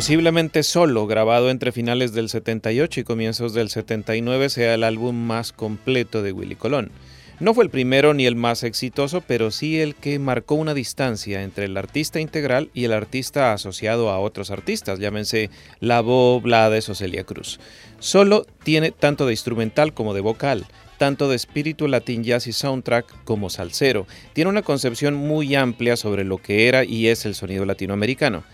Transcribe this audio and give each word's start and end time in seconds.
Posiblemente 0.00 0.62
solo, 0.62 1.06
grabado 1.06 1.50
entre 1.50 1.72
finales 1.72 2.14
del 2.14 2.30
78 2.30 3.00
y 3.00 3.04
comienzos 3.04 3.52
del 3.52 3.68
79, 3.68 4.48
sea 4.48 4.72
el 4.72 4.82
álbum 4.82 5.14
más 5.14 5.52
completo 5.52 6.22
de 6.22 6.32
Willy 6.32 6.56
Colón. 6.56 6.90
No 7.38 7.52
fue 7.52 7.64
el 7.64 7.70
primero 7.70 8.14
ni 8.14 8.24
el 8.24 8.34
más 8.34 8.62
exitoso, 8.62 9.20
pero 9.20 9.50
sí 9.50 9.78
el 9.78 9.94
que 9.94 10.18
marcó 10.18 10.54
una 10.54 10.72
distancia 10.72 11.42
entre 11.42 11.66
el 11.66 11.76
artista 11.76 12.18
integral 12.18 12.70
y 12.72 12.84
el 12.84 12.94
artista 12.94 13.52
asociado 13.52 14.08
a 14.08 14.18
otros 14.20 14.50
artistas, 14.50 15.00
llámense 15.00 15.50
Labo, 15.80 16.40
Blades 16.40 16.88
o 16.88 16.94
Celia 16.94 17.24
Cruz. 17.24 17.60
Solo 17.98 18.46
tiene 18.64 18.92
tanto 18.92 19.26
de 19.26 19.34
instrumental 19.34 19.92
como 19.92 20.14
de 20.14 20.22
vocal, 20.22 20.66
tanto 20.96 21.28
de 21.28 21.36
espíritu 21.36 21.88
latin 21.88 22.24
jazz 22.24 22.46
y 22.46 22.54
soundtrack 22.54 23.24
como 23.24 23.50
salsero. 23.50 24.06
Tiene 24.32 24.48
una 24.48 24.62
concepción 24.62 25.12
muy 25.12 25.54
amplia 25.54 25.98
sobre 25.98 26.24
lo 26.24 26.38
que 26.38 26.68
era 26.68 26.84
y 26.84 27.08
es 27.08 27.26
el 27.26 27.34
sonido 27.34 27.66
latinoamericano 27.66 28.44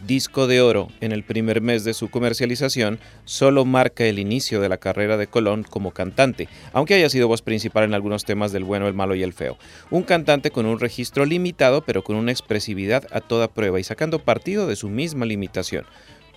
disco 0.00 0.46
de 0.46 0.60
oro 0.60 0.88
en 1.00 1.12
el 1.12 1.22
primer 1.22 1.60
mes 1.60 1.84
de 1.84 1.94
su 1.94 2.10
comercialización, 2.10 2.98
solo 3.24 3.64
marca 3.64 4.04
el 4.04 4.18
inicio 4.18 4.60
de 4.60 4.68
la 4.68 4.76
carrera 4.76 5.16
de 5.16 5.26
Colón 5.26 5.64
como 5.68 5.92
cantante, 5.92 6.48
aunque 6.72 6.94
haya 6.94 7.08
sido 7.08 7.28
voz 7.28 7.42
principal 7.42 7.84
en 7.84 7.94
algunos 7.94 8.24
temas 8.24 8.52
del 8.52 8.64
bueno, 8.64 8.86
el 8.86 8.94
malo 8.94 9.14
y 9.14 9.22
el 9.22 9.32
feo. 9.32 9.56
Un 9.90 10.02
cantante 10.02 10.50
con 10.50 10.66
un 10.66 10.80
registro 10.80 11.24
limitado, 11.24 11.82
pero 11.82 12.02
con 12.02 12.16
una 12.16 12.32
expresividad 12.32 13.06
a 13.12 13.20
toda 13.20 13.48
prueba 13.48 13.80
y 13.80 13.84
sacando 13.84 14.18
partido 14.18 14.66
de 14.66 14.76
su 14.76 14.88
misma 14.88 15.26
limitación. 15.26 15.84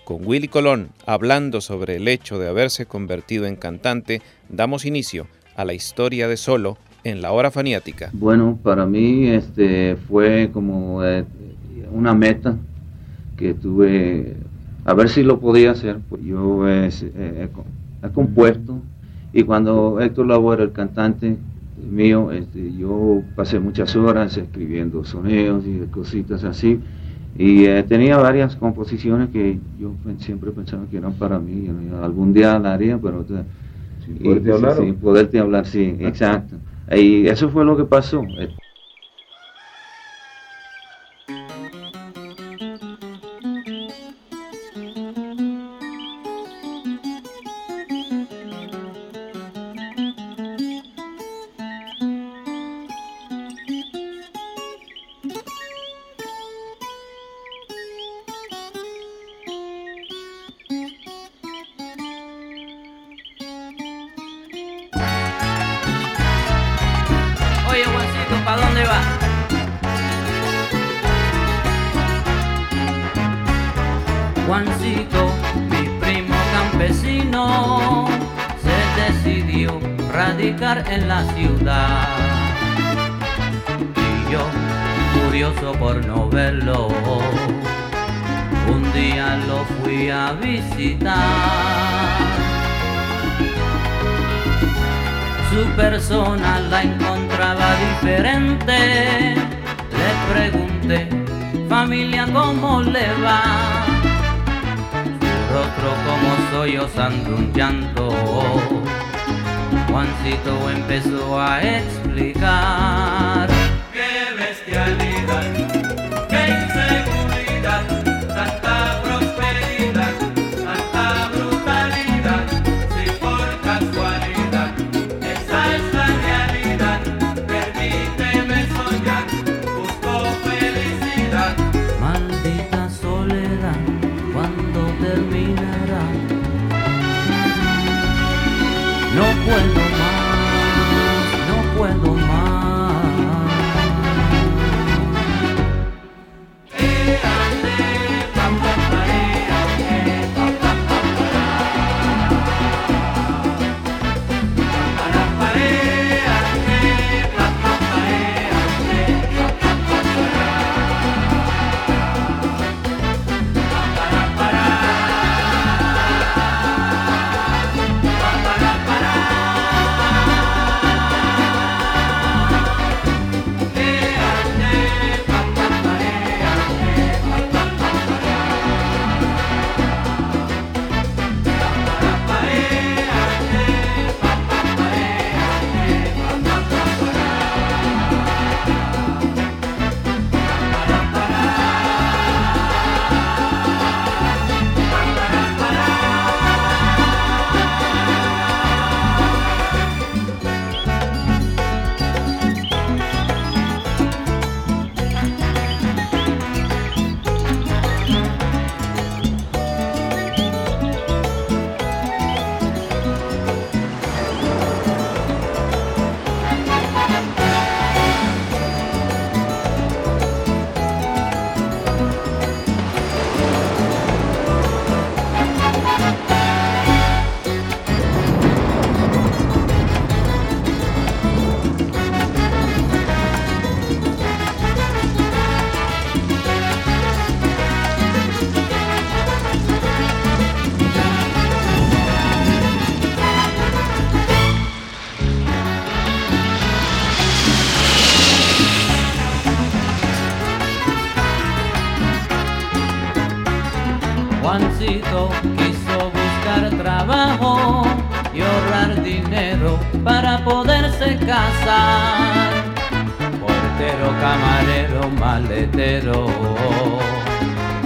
Con 0.05 0.25
Willy 0.25 0.47
Colón 0.47 0.92
hablando 1.05 1.59
sobre 1.59 1.97
el 1.97 2.08
hecho 2.08 2.39
de 2.39 2.47
haberse 2.47 2.86
convertido 2.86 3.45
en 3.45 3.58
cantante, 3.58 4.21
damos 4.47 4.86
inicio 4.86 5.27
a 5.55 5.66
la 5.66 5.73
historia 5.73 6.27
de 6.27 6.38
Solo 6.38 6.77
en 7.03 7.21
la 7.21 7.31
hora 7.31 7.52
faniática. 7.52 8.09
Bueno, 8.14 8.58
para 8.64 8.86
mí 8.86 9.27
este 9.27 9.97
fue 10.08 10.49
como 10.53 11.03
eh, 11.03 11.25
una 11.92 12.14
meta 12.14 12.58
que 13.38 13.53
tuve, 13.53 14.35
a 14.83 14.93
ver 14.93 15.09
si 15.09 15.23
lo 15.23 15.39
podía 15.39 15.71
hacer, 15.71 15.99
pues 16.09 16.23
yo 16.23 16.67
he, 16.67 16.89
compuesto 18.13 18.81
y 19.31 19.43
cuando 19.43 19.99
Héctor 20.02 20.27
Lavoe 20.27 20.55
era 20.55 20.63
el 20.63 20.71
cantante 20.71 21.38
mío, 21.89 22.31
este, 22.31 22.73
yo 22.76 23.21
pasé 23.36 23.59
muchas 23.59 23.95
horas 23.95 24.36
escribiendo 24.37 25.03
sonidos 25.03 25.64
y 25.65 25.80
cositas 25.92 26.43
así 26.43 26.80
y 27.37 27.65
eh, 27.65 27.83
tenía 27.83 28.17
varias 28.17 28.55
composiciones 28.55 29.30
que 29.30 29.59
yo 29.80 29.92
siempre 30.17 30.52
pensaba 30.52 30.86
que 30.89 30.97
eran 30.97 31.14
para 31.14 31.37
mí, 31.37 31.70
algún 32.02 32.33
día 32.33 32.58
la 32.58 32.73
haría, 32.73 32.97
pero... 32.97 33.23
Sin 34.03 34.17
poderte 34.17 34.52
hablar. 34.52 34.77
Sin 34.77 34.95
poderte 34.95 35.39
hablar, 35.39 35.65
sí, 35.67 35.95
exacto. 35.99 36.55
Y 36.92 37.27
eso 37.27 37.49
fue 37.49 37.65
lo 37.65 37.77
que 37.77 37.83
pasó. 37.83 38.23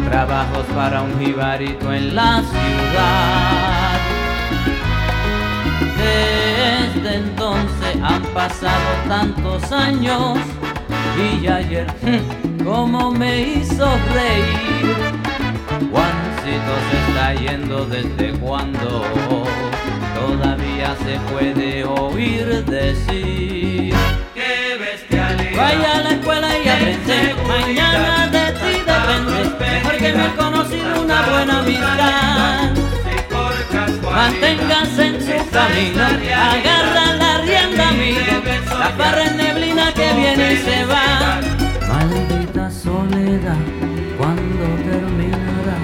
Trabajos 0.09 0.65
para 0.75 1.01
un 1.03 1.17
jibarito 1.19 1.93
en 1.93 2.15
la 2.15 2.41
ciudad. 2.41 3.99
Desde 5.97 7.15
entonces 7.15 7.95
han 8.03 8.21
pasado 8.33 8.89
tantos 9.07 9.71
años 9.71 10.37
y 11.17 11.47
ayer, 11.47 11.87
como 12.63 13.11
me 13.11 13.41
hizo 13.41 13.87
reír. 14.13 14.95
Juancito 15.91 16.73
se 16.89 16.97
está 17.07 17.33
yendo 17.33 17.85
desde 17.85 18.37
cuando 18.39 19.03
todavía 20.15 20.95
se 21.05 21.19
puede 21.31 21.85
oír 21.85 22.65
decir. 22.65 23.93
¡Qué 24.33 24.77
bestialidad! 24.77 25.57
Vaya 25.57 26.10
mañana 27.47 28.27
de 28.27 28.51
ti 28.59 28.73
depende, 28.85 29.39
mejor 29.59 29.97
que 29.97 30.13
me 30.13 30.35
conocido 30.35 31.01
una 31.01 31.21
buena 31.29 31.59
amistad. 31.59 32.69
Manténgase 34.11 35.05
en 35.07 35.21
su 35.21 35.49
camino, 35.51 36.03
agarra 36.03 37.05
la 37.21 37.37
rienda, 37.41 37.89
amigo. 37.89 38.19
La 38.79 38.89
barra 38.97 39.23
es 39.23 39.35
neblina 39.35 39.93
que 39.93 40.13
viene 40.13 40.53
y 40.53 40.57
se 40.57 40.85
va. 40.85 41.39
Maldita 41.87 42.69
soledad, 42.69 43.57
cuando 44.17 44.65
terminará? 44.89 45.77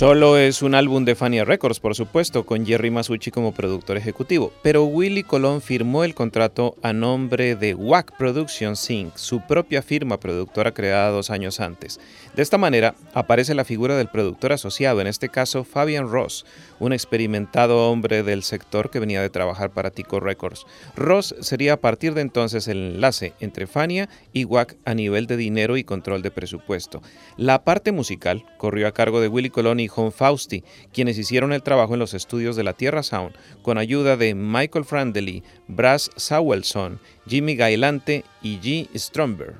Solo 0.00 0.38
es 0.38 0.62
un 0.62 0.74
álbum 0.74 1.04
de 1.04 1.14
Fania 1.14 1.44
Records, 1.44 1.78
por 1.78 1.94
supuesto, 1.94 2.46
con 2.46 2.64
Jerry 2.64 2.90
Masucci 2.90 3.30
como 3.30 3.52
productor 3.52 3.98
ejecutivo, 3.98 4.50
pero 4.62 4.84
Willy 4.84 5.22
Colón 5.24 5.60
firmó 5.60 6.04
el 6.04 6.14
contrato 6.14 6.74
a 6.82 6.94
nombre 6.94 7.54
de 7.54 7.74
WAC 7.74 8.16
Productions 8.16 8.88
Inc., 8.88 9.14
su 9.16 9.42
propia 9.46 9.82
firma 9.82 10.18
productora 10.18 10.72
creada 10.72 11.10
dos 11.10 11.28
años 11.28 11.60
antes. 11.60 12.00
De 12.34 12.40
esta 12.40 12.56
manera, 12.56 12.94
aparece 13.12 13.54
la 13.54 13.66
figura 13.66 13.94
del 13.94 14.08
productor 14.08 14.54
asociado, 14.54 15.02
en 15.02 15.06
este 15.06 15.28
caso 15.28 15.64
Fabian 15.64 16.08
Ross, 16.08 16.46
un 16.78 16.94
experimentado 16.94 17.90
hombre 17.90 18.22
del 18.22 18.42
sector 18.42 18.88
que 18.88 19.00
venía 19.00 19.20
de 19.20 19.28
trabajar 19.28 19.68
para 19.68 19.90
Tico 19.90 20.18
Records. 20.18 20.64
Ross 20.96 21.34
sería 21.40 21.74
a 21.74 21.80
partir 21.80 22.14
de 22.14 22.22
entonces 22.22 22.68
el 22.68 22.94
enlace 22.94 23.34
entre 23.38 23.66
Fania 23.66 24.08
y 24.32 24.46
WAC 24.46 24.78
a 24.86 24.94
nivel 24.94 25.26
de 25.26 25.36
dinero 25.36 25.76
y 25.76 25.84
control 25.84 26.22
de 26.22 26.30
presupuesto. 26.30 27.02
La 27.36 27.64
parte 27.64 27.92
musical 27.92 28.46
corrió 28.56 28.88
a 28.88 28.92
cargo 28.92 29.20
de 29.20 29.28
Willy 29.28 29.50
Colón 29.50 29.78
y 29.78 29.89
John 29.90 30.12
Fausti, 30.12 30.64
quienes 30.92 31.18
hicieron 31.18 31.52
el 31.52 31.62
trabajo 31.62 31.94
en 31.94 32.00
los 32.00 32.14
estudios 32.14 32.56
de 32.56 32.64
la 32.64 32.72
Tierra 32.72 33.02
Sound 33.02 33.34
con 33.62 33.76
ayuda 33.76 34.16
de 34.16 34.34
Michael 34.34 34.84
Frandely, 34.84 35.42
Brass 35.68 36.10
Sawelson, 36.16 37.00
Jimmy 37.26 37.56
Gailante 37.56 38.24
y 38.42 38.58
G. 38.60 38.88
Stromberg. 38.94 39.56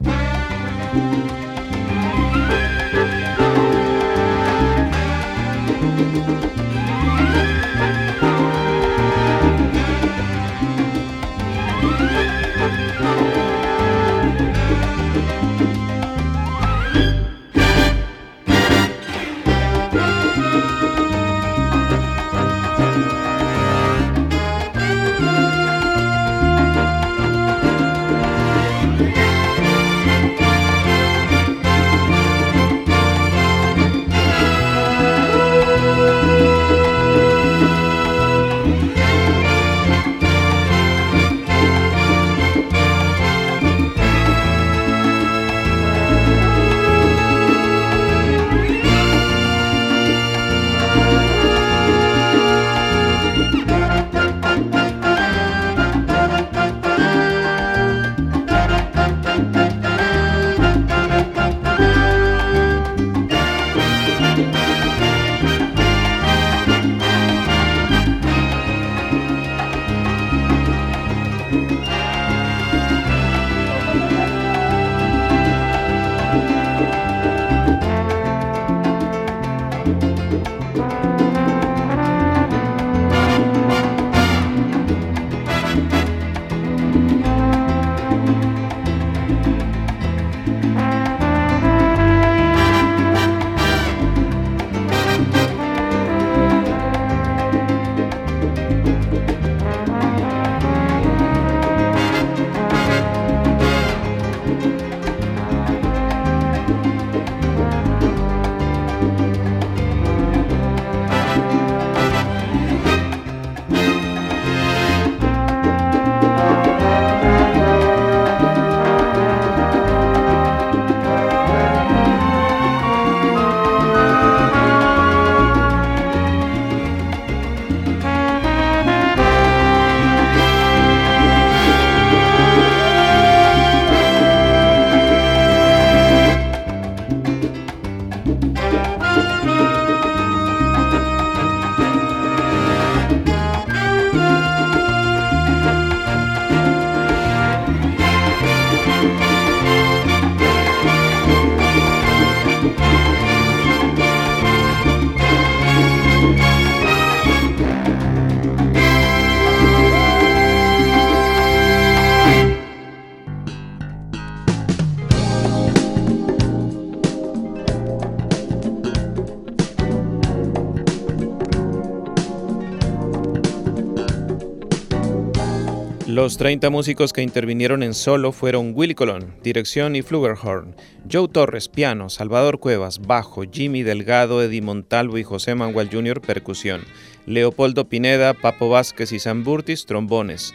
Los 176.10 176.38
30 176.38 176.70
músicos 176.70 177.12
que 177.12 177.22
intervinieron 177.22 177.84
en 177.84 177.94
solo 177.94 178.32
fueron 178.32 178.72
Willy 178.74 178.96
Colón, 178.96 179.32
dirección 179.44 179.94
y 179.94 180.02
flugelhorn, 180.02 180.74
Joe 181.08 181.28
Torres, 181.28 181.68
piano, 181.68 182.10
Salvador 182.10 182.58
Cuevas, 182.58 182.98
bajo, 183.00 183.44
Jimmy 183.48 183.84
Delgado, 183.84 184.42
Eddie 184.42 184.60
Montalvo 184.60 185.18
y 185.18 185.22
José 185.22 185.54
Manuel 185.54 185.88
Jr., 185.88 186.20
percusión, 186.20 186.82
Leopoldo 187.26 187.88
Pineda, 187.88 188.34
Papo 188.34 188.68
Vázquez 188.68 189.12
y 189.12 189.18
Burtis, 189.44 189.86
trombones, 189.86 190.52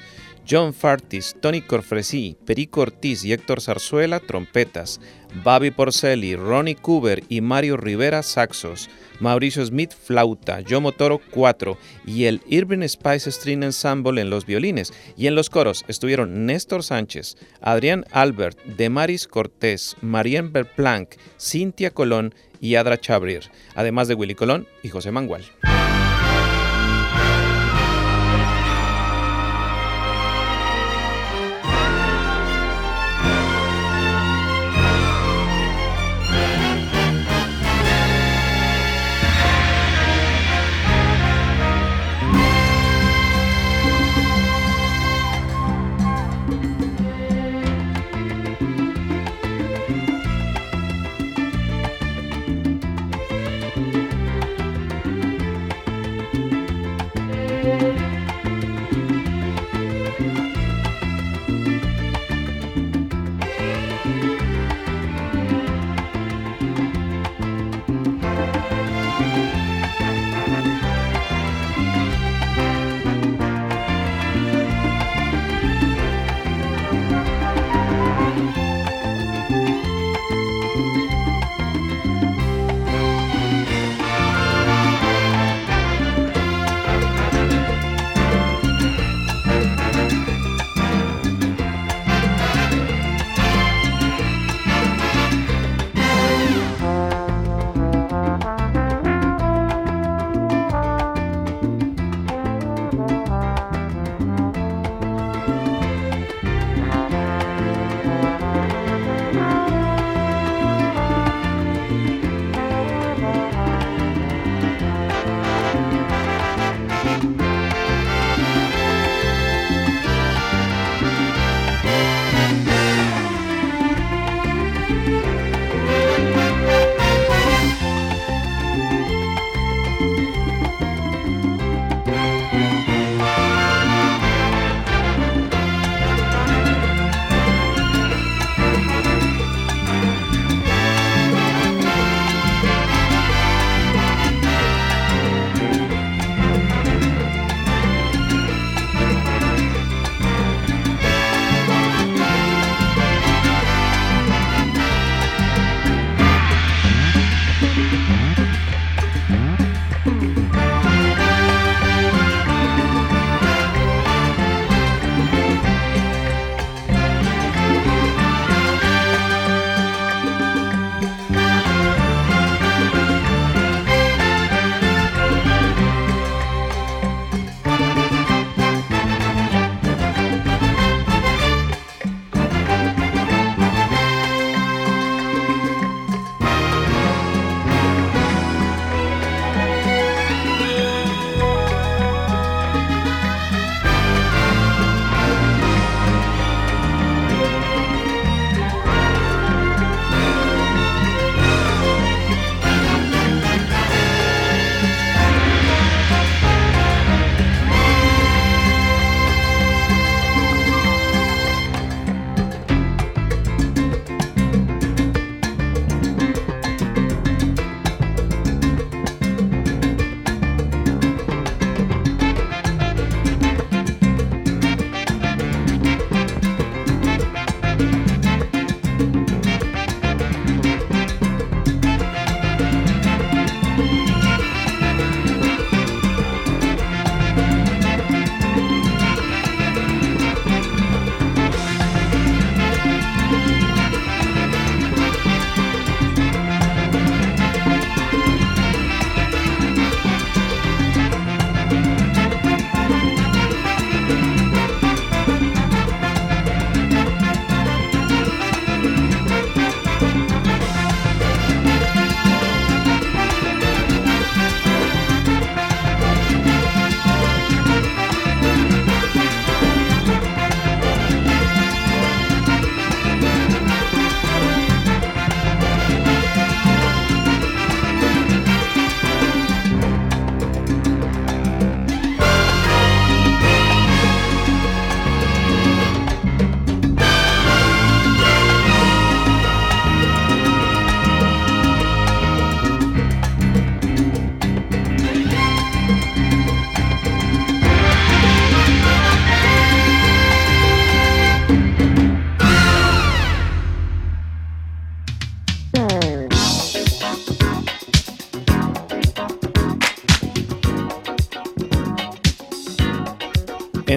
John 0.48 0.74
Fartis, 0.74 1.36
Tony 1.42 1.62
Corfresí, 1.62 2.38
Perico 2.46 2.82
Ortiz 2.82 3.24
y 3.26 3.34
Héctor 3.34 3.62
Zarzuela, 3.62 4.20
trompetas, 4.20 5.00
Bobby 5.44 5.72
Porcelli, 5.72 6.36
Ronnie 6.36 6.76
Cooper 6.76 7.24
y 7.30 7.42
Mario 7.42 7.78
Rivera, 7.78 8.24
saxos, 8.24 8.90
Mauricio 9.20 9.66
Smith, 9.66 9.92
flauta, 9.92 10.62
Joe 10.68 10.92
Toro, 10.92 11.20
cuatro 11.32 11.78
y 12.06 12.26
el 12.26 12.42
Irving 12.48 12.88
Spice 12.88 13.32
String 13.32 13.64
Ensemble 13.64 14.22
en 14.22 14.30
los 14.30 14.46
violines. 14.46 14.94
Y 15.18 15.28
en 15.28 15.36
los 15.36 15.50
coros 15.50 15.84
estuvieron 15.88 16.46
Néstor 16.46 16.84
Sánchez, 16.84 17.38
Adrián 17.62 18.06
Albert, 18.12 18.58
Demaris 18.64 19.28
Cortés, 19.28 19.96
Marianne 20.02 20.50
Berplanck, 20.52 21.16
Cintia 21.40 21.92
Colón 21.92 22.34
y 22.62 22.76
Adra 22.76 23.00
Chabrier, 23.00 23.50
además 23.76 24.08
de 24.08 24.16
Willy 24.16 24.36
Colón 24.36 24.68
y 24.84 24.90
José 24.90 25.12
Mangual. 25.12 25.44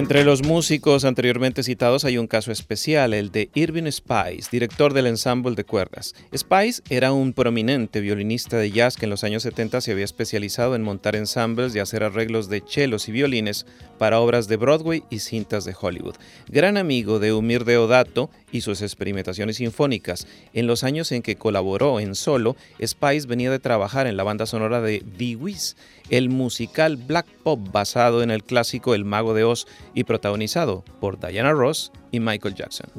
Entre 0.09 0.25
los 0.25 0.41
músicos 0.41 1.05
anteriormente 1.05 1.61
citados 1.61 2.03
hay 2.03 2.17
un 2.17 2.25
caso 2.25 2.51
especial, 2.51 3.13
el 3.13 3.29
de 3.29 3.51
Irving 3.53 3.91
Spice, 3.91 4.49
director 4.51 4.91
del 4.91 5.05
ensamble 5.05 5.53
de 5.53 5.63
cuerdas. 5.63 6.15
Spice 6.35 6.81
era 6.89 7.13
un 7.13 7.31
prominente 7.31 8.01
violinista 8.01 8.57
de 8.57 8.71
jazz 8.71 8.97
que 8.97 9.05
en 9.05 9.11
los 9.11 9.23
años 9.23 9.43
70 9.43 9.81
se 9.81 9.91
había 9.91 10.05
especializado 10.05 10.73
en 10.73 10.81
montar 10.81 11.15
ensambles 11.15 11.75
y 11.75 11.79
hacer 11.79 12.03
arreglos 12.03 12.49
de 12.49 12.65
chelos 12.65 13.07
y 13.07 13.11
violines 13.11 13.67
para 13.99 14.19
obras 14.19 14.47
de 14.47 14.57
Broadway 14.57 15.03
y 15.11 15.19
cintas 15.19 15.63
de 15.63 15.75
Hollywood. 15.79 16.15
Gran 16.47 16.77
amigo 16.77 17.19
de 17.19 17.31
Umir 17.31 17.63
Deodato 17.63 18.31
y 18.51 18.61
sus 18.61 18.81
experimentaciones 18.81 19.57
sinfónicas. 19.57 20.25
En 20.53 20.65
los 20.65 20.83
años 20.83 21.11
en 21.11 21.21
que 21.21 21.35
colaboró 21.35 21.99
en 21.99 22.15
solo, 22.15 22.55
Spice 22.83 23.27
venía 23.27 23.51
de 23.51 23.59
trabajar 23.59 24.07
en 24.07 24.17
la 24.17 24.23
banda 24.23 24.47
sonora 24.47 24.81
de 24.81 25.03
The 25.19 25.35
Wiz 25.35 25.75
el 26.09 26.29
musical 26.29 26.97
Black 26.97 27.27
Pop 27.43 27.59
basado 27.71 28.23
en 28.23 28.31
el 28.31 28.43
clásico 28.43 28.95
El 28.95 29.05
Mago 29.05 29.33
de 29.33 29.43
Oz 29.43 29.67
y 29.99 30.05
protagonizado 30.05 30.85
por 31.01 31.19
Diana 31.19 31.51
Ross 31.51 31.91
y 32.09 32.21
Michael 32.21 32.55
Jackson. 32.55 32.89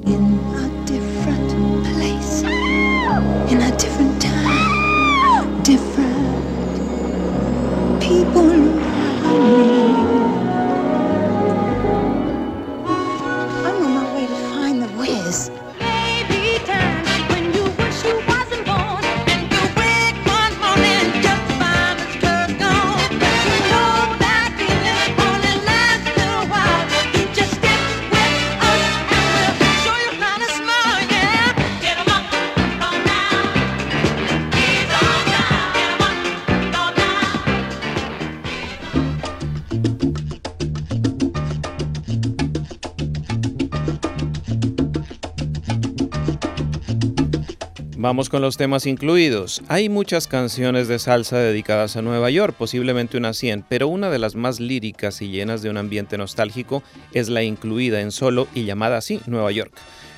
Vamos 48.01 48.29
con 48.29 48.41
los 48.41 48.57
temas 48.57 48.87
incluidos. 48.87 49.61
Hay 49.67 49.87
muchas 49.87 50.25
canciones 50.25 50.87
de 50.87 50.97
salsa 50.97 51.37
dedicadas 51.37 51.95
a 51.95 52.01
Nueva 52.01 52.31
York, 52.31 52.55
posiblemente 52.57 53.15
unas 53.15 53.37
100, 53.37 53.63
pero 53.69 53.89
una 53.89 54.09
de 54.09 54.17
las 54.17 54.33
más 54.33 54.59
líricas 54.59 55.21
y 55.21 55.29
llenas 55.29 55.61
de 55.61 55.69
un 55.69 55.77
ambiente 55.77 56.17
nostálgico 56.17 56.81
es 57.13 57.29
la 57.29 57.43
incluida 57.43 58.01
en 58.01 58.09
solo 58.09 58.47
y 58.55 58.65
llamada 58.65 58.97
así 58.97 59.21
Nueva 59.27 59.51
York. 59.51 59.71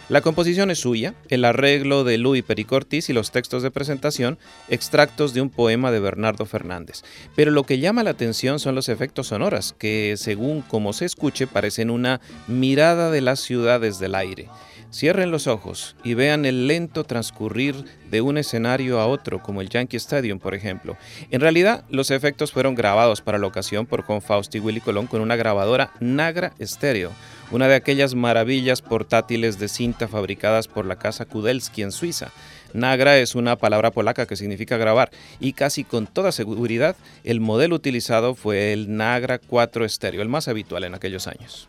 La 0.07 0.21
composición 0.21 0.71
es 0.71 0.79
suya, 0.79 1.13
el 1.27 1.43
arreglo 1.43 2.05
de 2.05 2.17
Louis 2.17 2.43
Pericortis 2.43 3.09
y 3.09 3.13
los 3.13 3.31
textos 3.31 3.63
de 3.63 3.71
presentación, 3.71 4.37
extractos 4.69 5.33
de 5.33 5.41
un 5.41 5.49
poema 5.49 5.91
de 5.91 5.99
Bernardo 5.99 6.45
Fernández. 6.45 7.03
Pero 7.35 7.51
lo 7.51 7.63
que 7.63 7.79
llama 7.79 8.03
la 8.03 8.11
atención 8.11 8.59
son 8.59 8.75
los 8.75 8.87
efectos 8.87 9.27
sonoras, 9.27 9.75
que 9.77 10.15
según 10.15 10.61
como 10.61 10.93
se 10.93 11.03
escuche 11.03 11.47
parecen 11.47 11.89
una 11.89 12.21
mirada 12.47 13.11
de 13.11 13.19
las 13.19 13.41
ciudades 13.41 13.99
del 13.99 14.15
aire. 14.15 14.47
Cierren 14.93 15.31
los 15.31 15.47
ojos 15.47 15.95
y 16.03 16.13
vean 16.13 16.45
el 16.45 16.67
lento 16.67 17.03
transcurrir 17.03 17.83
de 18.11 18.21
un 18.21 18.37
escenario 18.37 18.99
a 18.99 19.07
otro, 19.07 19.41
como 19.41 19.59
el 19.59 19.69
Yankee 19.69 19.97
Stadium, 19.97 20.37
por 20.37 20.53
ejemplo. 20.53 20.95
En 21.31 21.41
realidad, 21.41 21.83
los 21.89 22.11
efectos 22.11 22.51
fueron 22.51 22.75
grabados 22.75 23.19
para 23.21 23.39
la 23.39 23.47
ocasión 23.47 23.87
por 23.87 24.03
Juan 24.03 24.21
Faust 24.21 24.53
y 24.53 24.59
Willy 24.59 24.81
Colón 24.81 25.07
con 25.07 25.21
una 25.21 25.35
grabadora 25.35 25.91
Nagra 25.99 26.53
Stereo, 26.61 27.09
una 27.49 27.67
de 27.67 27.73
aquellas 27.73 28.13
maravillas 28.13 28.83
portátiles 28.83 29.57
de 29.57 29.67
cinta 29.67 30.07
fabricadas 30.07 30.67
por 30.67 30.85
la 30.85 30.99
casa 30.99 31.25
Kudelski 31.25 31.81
en 31.81 31.91
Suiza. 31.91 32.31
Nagra 32.73 33.17
es 33.17 33.33
una 33.33 33.55
palabra 33.55 33.89
polaca 33.89 34.27
que 34.27 34.35
significa 34.35 34.77
grabar 34.77 35.09
y 35.39 35.53
casi 35.53 35.83
con 35.83 36.05
toda 36.05 36.31
seguridad 36.31 36.95
el 37.23 37.39
modelo 37.39 37.75
utilizado 37.75 38.35
fue 38.35 38.73
el 38.73 38.95
Nagra 38.95 39.39
4 39.39 39.89
Stereo, 39.89 40.21
el 40.21 40.29
más 40.29 40.47
habitual 40.47 40.83
en 40.83 40.93
aquellos 40.93 41.25
años. 41.25 41.67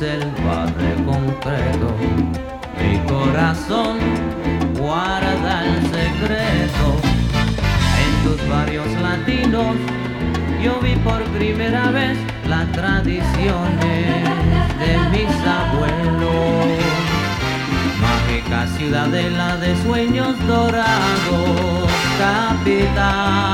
selva 0.00 0.64
de 0.80 0.90
concreto. 1.04 1.88
Mi 2.80 2.96
corazón 3.06 3.94
guarda 4.78 5.54
el 5.66 5.82
secreto. 5.82 6.86
En 8.02 8.12
tus 8.24 8.40
barrios 8.48 8.90
latinos 9.02 9.76
yo 10.64 10.80
vi 10.80 10.94
por 11.08 11.22
primera 11.38 11.90
vez 11.90 12.16
las 12.48 12.66
tradiciones 12.72 14.24
de 14.80 14.92
mis 15.12 15.32
abuelos. 15.60 16.80
Mágica 18.00 18.60
ciudadela 18.78 19.48
de 19.58 19.76
sueños 19.82 20.34
dorados, 20.46 21.90
capital 22.18 23.48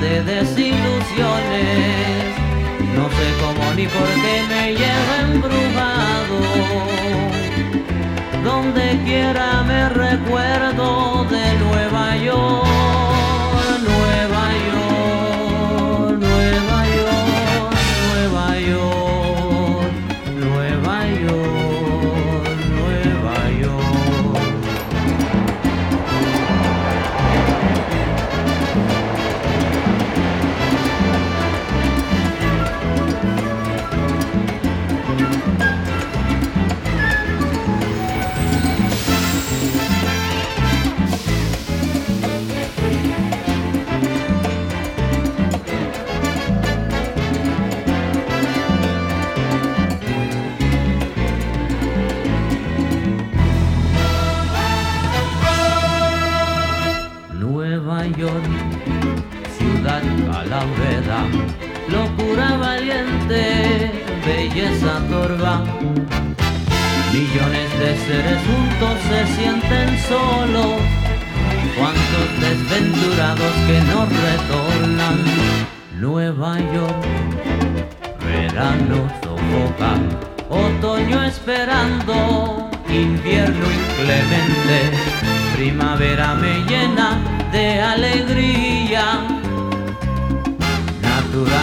de 0.00 0.22
desilusiones 0.22 2.41
ni 3.76 3.86
porque 3.86 4.42
me 4.48 4.72
llevo 4.72 5.14
embrujado. 5.32 6.38
Donde 8.44 9.00
quiera 9.04 9.62
me 9.62 9.88
recuerdo 9.88 11.24
de 11.24 11.54
Nueva 11.58 12.16
York. 12.16 13.11
Belleza 64.26 65.00
torva. 65.08 65.64
Millones 67.12 67.70
de 67.78 67.96
seres 68.06 68.40
juntos 68.46 68.96
se 69.08 69.26
sienten 69.34 69.98
solos, 70.08 70.80
cuantos 71.76 72.28
desventurados 72.40 73.52
que 73.66 73.78
no 73.90 74.06
retornan. 74.26 75.18
Nueva 76.00 76.58
York, 76.74 77.04
verano 78.24 79.08
sofoca, 79.22 79.92
otoño 80.48 81.22
esperando, 81.24 82.70
invierno 82.88 83.66
inclemente, 83.80 84.76
primavera 85.54 86.34
me 86.34 86.54
llena 86.64 87.18
de 87.52 87.80
alegría. 87.80 88.71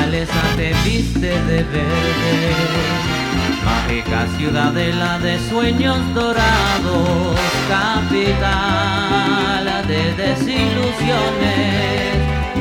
Naturaleza 0.10 0.42
te 0.58 0.74
viste 0.90 1.28
de 1.28 1.62
verde, 1.62 2.56
mágica 3.64 4.26
ciudadela 4.40 5.20
de 5.20 5.38
sueños 5.50 6.00
dorados, 6.16 7.38
capital 7.70 8.50
de 9.88 10.14
desilusiones. 10.14 10.98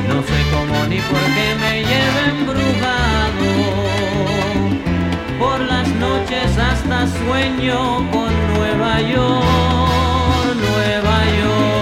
No 0.07 0.21
sé 0.21 0.37
cómo 0.53 0.85
ni 0.89 0.99
por 0.99 1.25
qué 1.33 1.55
me 1.59 1.73
lleve 1.89 2.21
embrujado. 2.37 3.49
Por 5.39 5.59
las 5.61 5.87
noches 5.87 6.55
hasta 6.55 7.07
sueño 7.07 8.07
con 8.11 8.31
Nueva 8.53 9.01
York, 9.01 10.55
Nueva 10.55 11.17
York, 11.41 11.78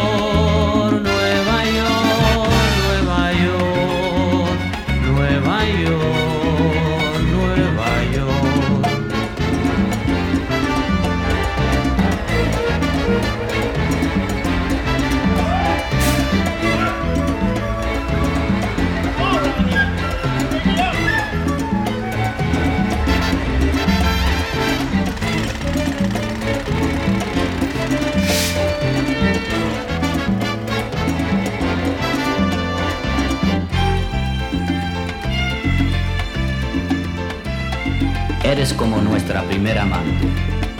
Eres 38.47 38.71
como 38.71 39.01
nuestra 39.01 39.43
primera 39.43 39.81
amante, 39.81 40.25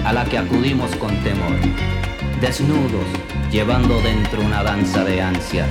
a 0.06 0.14
la 0.14 0.24
que 0.24 0.38
acudimos 0.38 0.96
con 0.96 1.14
temor, 1.22 1.60
desnudos, 2.40 3.06
llevando 3.52 4.00
dentro 4.00 4.42
una 4.42 4.64
danza 4.64 5.04
de 5.04 5.22
ansias, 5.22 5.68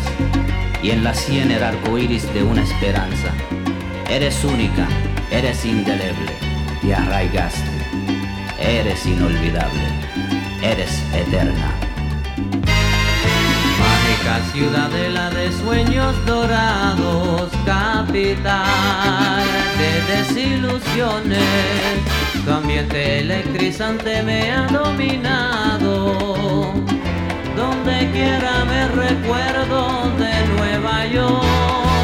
y 0.83 0.91
en 0.91 1.03
la 1.03 1.15
sien 1.15 1.51
el 1.51 1.63
arco 1.63 1.97
iris 1.97 2.31
de 2.35 2.43
una 2.43 2.63
esperanza. 2.63 3.33
Eres 4.11 4.45
única, 4.45 4.87
eres 5.31 5.65
indeleble, 5.65 6.33
te 6.83 6.95
arraigaste, 6.95 7.71
eres 8.61 9.07
inolvidable, 9.07 9.89
eres 10.61 11.03
eterna. 11.15 11.86
Mágica 14.37 14.53
ciudadela 14.53 15.31
de 15.31 15.51
sueños 15.53 16.15
dorados, 16.27 17.51
capital 17.65 19.43
de 19.79 20.03
desilusiones. 20.15 21.41
Tu 22.45 22.51
ambiente 22.51 23.21
electrizante 23.21 24.23
me 24.23 24.51
ha 24.51 24.67
dominado. 24.67 26.75
Donde 27.57 28.11
quiera 28.13 28.67
me 28.67 28.89
recuerdo 28.89 30.11
de 30.19 30.47
Nueva 30.57 31.07
York, 31.07 31.96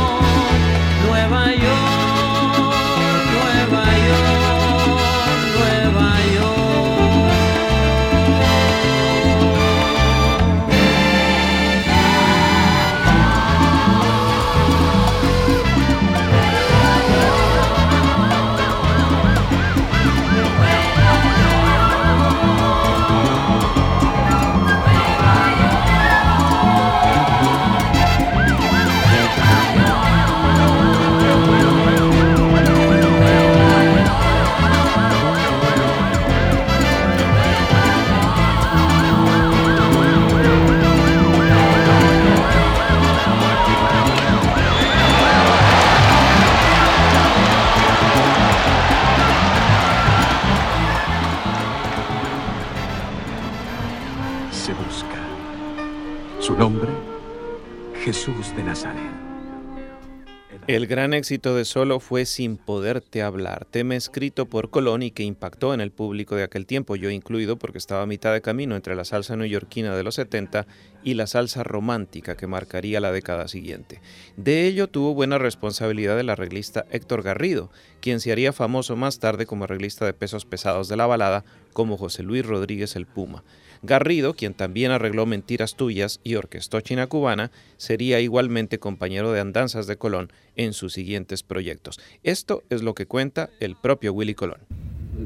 El 60.72 60.86
gran 60.86 61.12
éxito 61.12 61.54
de 61.54 61.66
Solo 61.66 62.00
fue 62.00 62.24
Sin 62.24 62.56
Poderte 62.56 63.20
Hablar, 63.20 63.66
tema 63.66 63.94
escrito 63.94 64.46
por 64.46 64.70
Colón 64.70 65.02
y 65.02 65.10
que 65.10 65.22
impactó 65.22 65.74
en 65.74 65.82
el 65.82 65.90
público 65.90 66.34
de 66.34 66.44
aquel 66.44 66.64
tiempo, 66.64 66.96
yo 66.96 67.10
incluido 67.10 67.58
porque 67.58 67.76
estaba 67.76 68.00
a 68.00 68.06
mitad 68.06 68.32
de 68.32 68.40
camino 68.40 68.74
entre 68.74 68.94
la 68.94 69.04
salsa 69.04 69.36
neoyorquina 69.36 69.94
de 69.94 70.02
los 70.02 70.14
70 70.14 70.66
y 71.04 71.12
la 71.12 71.26
salsa 71.26 71.62
romántica 71.62 72.38
que 72.38 72.46
marcaría 72.46 73.00
la 73.00 73.12
década 73.12 73.48
siguiente. 73.48 74.00
De 74.38 74.66
ello 74.66 74.88
tuvo 74.88 75.12
buena 75.12 75.36
responsabilidad 75.36 76.18
el 76.18 76.30
arreglista 76.30 76.86
Héctor 76.90 77.22
Garrido, 77.22 77.70
quien 78.00 78.18
se 78.18 78.32
haría 78.32 78.54
famoso 78.54 78.96
más 78.96 79.18
tarde 79.18 79.44
como 79.44 79.64
arreglista 79.64 80.06
de 80.06 80.14
pesos 80.14 80.46
pesados 80.46 80.88
de 80.88 80.96
la 80.96 81.04
balada, 81.04 81.44
como 81.74 81.98
José 81.98 82.22
Luis 82.22 82.46
Rodríguez 82.46 82.96
el 82.96 83.04
Puma. 83.04 83.44
Garrido, 83.82 84.34
quien 84.34 84.54
también 84.54 84.92
arregló 84.92 85.26
Mentiras 85.26 85.74
Tuyas 85.74 86.20
y 86.22 86.36
orquestó 86.36 86.80
China 86.80 87.08
Cubana, 87.08 87.50
sería 87.76 88.20
igualmente 88.20 88.78
compañero 88.78 89.32
de 89.32 89.40
andanzas 89.40 89.88
de 89.88 89.96
Colón 89.96 90.30
en 90.54 90.72
sus 90.72 90.92
siguientes 90.92 91.42
proyectos. 91.42 91.98
Esto 92.22 92.62
es 92.70 92.82
lo 92.82 92.94
que 92.94 93.06
cuenta 93.06 93.50
el 93.58 93.74
propio 93.74 94.12
Willy 94.12 94.34
Colón. 94.34 94.58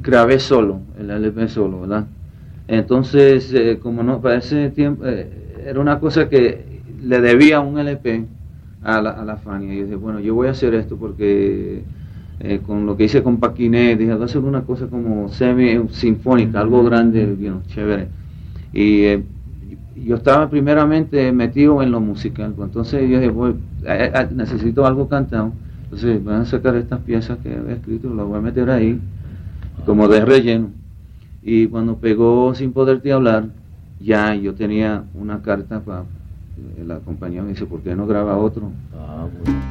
grabé 0.02 0.38
solo, 0.38 0.80
el 0.98 1.10
LP 1.10 1.48
solo, 1.48 1.82
¿verdad? 1.82 2.06
Entonces, 2.68 3.52
eh, 3.52 3.78
como 3.80 4.02
no, 4.02 4.20
para 4.20 4.36
ese 4.38 4.70
tiempo, 4.70 5.04
eh, 5.06 5.28
era 5.66 5.78
una 5.80 6.00
cosa 6.00 6.28
que 6.28 6.64
le 7.02 7.20
debía 7.20 7.60
un 7.60 7.78
LP 7.78 8.24
a 8.82 9.00
la, 9.02 9.10
a 9.10 9.24
la 9.24 9.36
Fania. 9.36 9.74
Y 9.74 9.78
yo 9.78 9.84
dije, 9.84 9.96
bueno, 9.96 10.20
yo 10.20 10.34
voy 10.34 10.48
a 10.48 10.52
hacer 10.52 10.74
esto 10.74 10.96
porque 10.96 11.82
eh, 12.40 12.60
con 12.66 12.86
lo 12.86 12.96
que 12.96 13.04
hice 13.04 13.22
con 13.22 13.38
Paquiné, 13.38 13.96
dije, 13.96 14.12
voy 14.14 14.22
a 14.22 14.24
hacer 14.24 14.42
una 14.42 14.62
cosa 14.62 14.86
como 14.86 15.28
semi-sinfónica, 15.28 16.60
algo 16.60 16.82
grande, 16.84 17.36
you 17.38 17.48
know, 17.48 17.62
chévere. 17.68 18.08
Y 18.76 19.04
eh, 19.04 19.24
yo 20.04 20.16
estaba 20.16 20.50
primeramente 20.50 21.32
metido 21.32 21.82
en 21.82 21.90
lo 21.90 21.98
musical, 21.98 22.52
pues, 22.54 22.68
entonces 22.68 23.08
yo 23.08 23.18
dije, 23.18 23.30
voy, 23.30 23.52
eh, 23.86 24.12
eh, 24.14 24.28
necesito 24.34 24.84
algo 24.84 25.08
cantado. 25.08 25.52
Entonces, 25.84 26.22
voy 26.22 26.34
a 26.34 26.44
sacar 26.44 26.76
estas 26.76 27.00
piezas 27.00 27.38
que 27.38 27.56
había 27.56 27.76
escrito, 27.76 28.12
las 28.12 28.26
voy 28.26 28.36
a 28.36 28.42
meter 28.42 28.68
ahí 28.68 29.00
como 29.86 30.08
de 30.08 30.22
relleno. 30.26 30.68
Y 31.42 31.68
cuando 31.68 31.96
pegó 31.96 32.54
Sin 32.54 32.74
Poderte 32.74 33.12
Hablar, 33.12 33.46
ya 33.98 34.34
yo 34.34 34.52
tenía 34.52 35.04
una 35.14 35.40
carta 35.40 35.80
para 35.80 36.04
la 36.86 36.98
compañía 36.98 37.42
me 37.42 37.50
dice, 37.50 37.64
¿por 37.64 37.80
qué 37.80 37.96
no 37.96 38.06
graba 38.06 38.36
otro? 38.36 38.70
no 38.92 39.65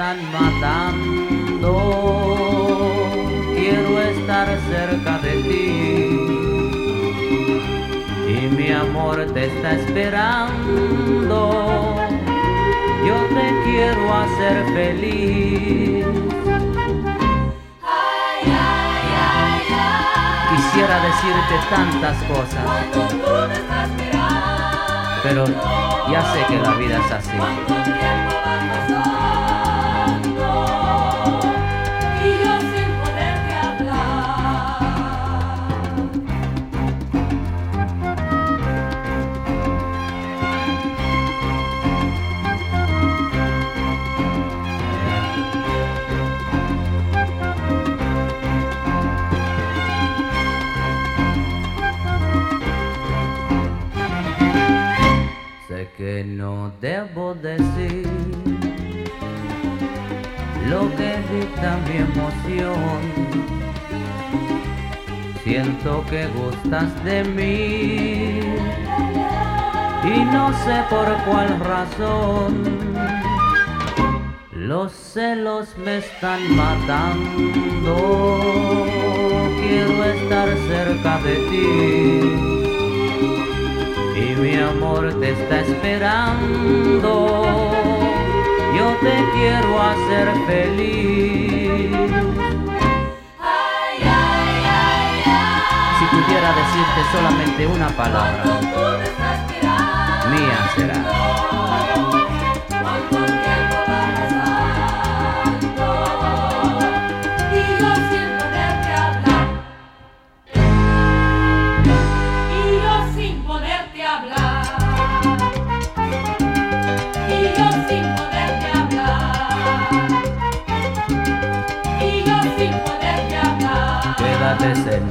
están 0.00 0.32
matando, 0.32 1.74
quiero 3.54 4.00
estar 4.00 4.48
cerca 4.70 5.18
de 5.18 5.32
ti 5.42 5.68
y 8.26 8.48
mi 8.56 8.70
amor 8.72 9.26
te 9.34 9.44
está 9.44 9.72
esperando. 9.72 11.38
Yo 13.06 13.14
te 13.36 13.46
quiero 13.64 14.14
hacer 14.14 14.64
feliz. 14.72 16.06
Quisiera 20.50 20.96
decirte 21.08 21.54
tantas 21.68 22.16
cosas, 22.22 22.64
pero 25.22 25.44
ya 26.10 26.22
sé 26.32 26.46
que 26.48 26.56
la 26.56 26.74
vida 26.76 26.96
es 27.04 27.12
así. 27.12 28.29
Emoción. 62.00 63.00
Siento 65.44 66.04
que 66.08 66.26
gustas 66.28 67.04
de 67.04 67.24
mí 67.24 68.40
y 70.04 70.24
no 70.24 70.52
sé 70.64 70.82
por 70.88 71.06
cuál 71.24 71.58
razón. 71.60 72.62
Los 74.52 74.92
celos 74.92 75.76
me 75.78 75.98
están 75.98 76.40
matando. 76.56 77.96
Quiero 79.60 80.04
estar 80.04 80.48
cerca 80.68 81.18
de 81.18 81.34
ti 81.50 81.68
y 84.20 84.36
mi 84.40 84.54
amor 84.56 85.18
te 85.20 85.30
está 85.30 85.60
esperando. 85.60 87.10
Yo 88.76 88.96
te 89.02 89.24
quiero 89.32 89.82
hacer 89.82 90.32
feliz. 90.46 91.90
Si 95.98 96.04
pudiera 96.06 96.52
decirte 96.52 97.00
solamente 97.12 97.66
una 97.66 97.88
palabra, 97.88 98.44
mía 100.30 100.70
será. 100.76 101.89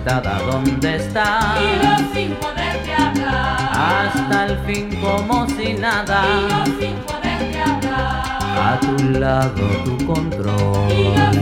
Sentada 0.10 0.40
donde. 0.40 0.98
Y 0.98 1.84
yo 1.84 2.14
sin 2.14 2.32
poderte 2.36 2.94
hablar. 2.94 3.70
Hasta 3.72 4.46
el 4.46 4.58
fin 4.66 4.90
como 5.02 5.48
si 5.50 5.74
nada. 5.74 6.24
Y 6.26 6.50
yo 6.50 6.66
sin 6.80 6.96
poderte 6.98 7.62
hablar. 7.62 8.40
A 8.62 8.80
tu 8.80 9.04
lado 9.20 9.68
tu 9.86 9.96
Y 9.96 10.00
yo 10.00 10.14
control. 10.14 10.90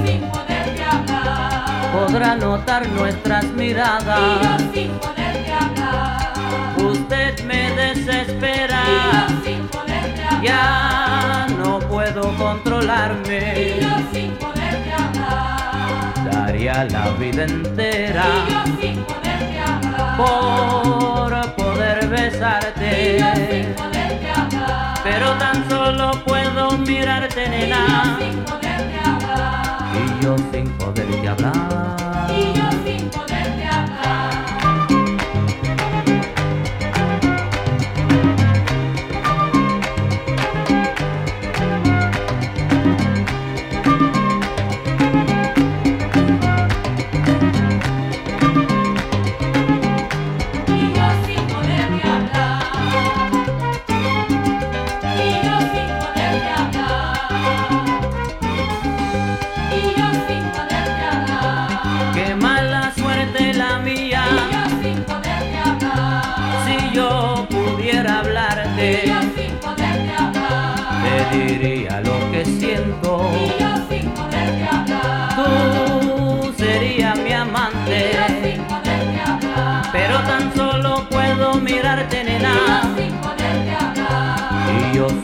sin 0.05 0.21
poderte 0.29 0.83
hablar. 0.83 1.91
Podrá 1.93 2.35
notar 2.35 2.87
nuestras 2.89 3.45
Y 3.45 3.47
miradas. 3.47 4.19
yo 4.41 4.57
sin 4.73 4.91
poderte 4.99 5.53
hablar. 5.53 6.33
Usted 6.77 7.43
me 7.45 7.71
desespera. 7.71 8.81
Y 8.85 9.15
yo 9.15 9.43
sin 9.45 9.67
poderte 9.67 10.23
hablar. 10.23 10.43
Ya 10.43 11.47
no 11.57 11.79
puedo 11.79 12.33
Y 12.33 12.37
controlarme. 12.37 13.77
yo 13.81 13.87
sin 14.13 14.31
poderte 14.31 14.45
hablar. 14.45 14.56
Daría 16.57 16.85
la 16.85 17.11
vida 17.19 17.45
Y 17.45 17.51
entera 17.51 18.23
yo 18.49 18.81
sin 18.81 19.03
poderte 19.03 19.59
hablar. 19.59 20.17
por 20.17 21.55
poder 21.55 21.99
Y 21.99 22.07
yo 22.07 22.17
sin 22.17 22.31
besarte. 22.31 23.73
poderte 23.77 24.31
hablar. 24.31 24.99
Pero 25.03 25.31
tan 25.33 25.69
solo 25.69 26.23
puedo 26.25 26.71
mirarte, 26.79 27.43
Y 27.43 27.45
yo 27.45 27.51
nena. 27.51 28.17
sin 28.19 28.39
poderte 28.39 28.99
hablar. 29.05 29.91
Y 29.93 30.23
yo 30.23 30.35
sin 30.51 30.67
poderte 30.79 31.27
hablar. 31.27 32.31
Y 32.31 32.53
yo 32.57 32.71
sin 32.83 33.09
poderte 33.09 33.26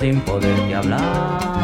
sin 0.03 0.19
poderte 0.19 0.75
hablar. 0.75 0.99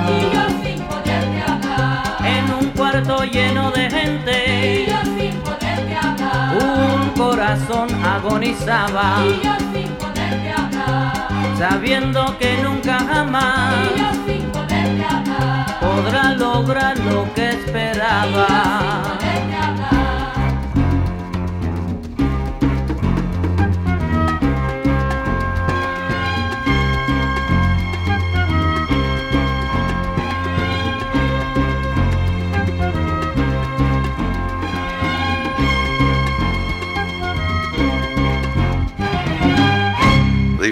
Y 0.08 0.34
yo 0.34 0.44
sin 0.64 0.80
poderte 0.86 1.42
hablar. 1.46 2.04
En 2.24 2.54
un 2.54 2.70
cuarto 2.72 3.24
lleno 3.26 3.70
de 3.72 3.88
Y 3.88 3.90
gente, 3.92 4.86
yo 4.88 4.98
sin 5.18 5.36
poderte 5.42 5.96
hablar. 5.96 6.56
un 6.56 7.10
corazón 7.22 7.90
agonizaba, 8.06 9.18
Y 9.26 9.46
yo 9.46 9.56
sin 9.74 9.90
poderte 10.04 10.52
hablar. 10.54 11.14
sabiendo 11.58 12.38
que 12.40 12.58
nunca 12.64 13.00
jamás 13.12 13.76
Y 13.94 14.00
yo 14.00 14.10
sin 14.26 14.44
poderte 14.52 15.04
hablar. 15.04 15.80
podrá 15.82 16.24
lograr 16.36 16.98
lo 17.00 17.34
que 17.34 17.42
Y 17.42 17.52
yo 17.52 17.52
sin 17.52 17.66
esperaba. 17.66 18.48
poderte 19.04 19.56
hablar. 19.56 19.79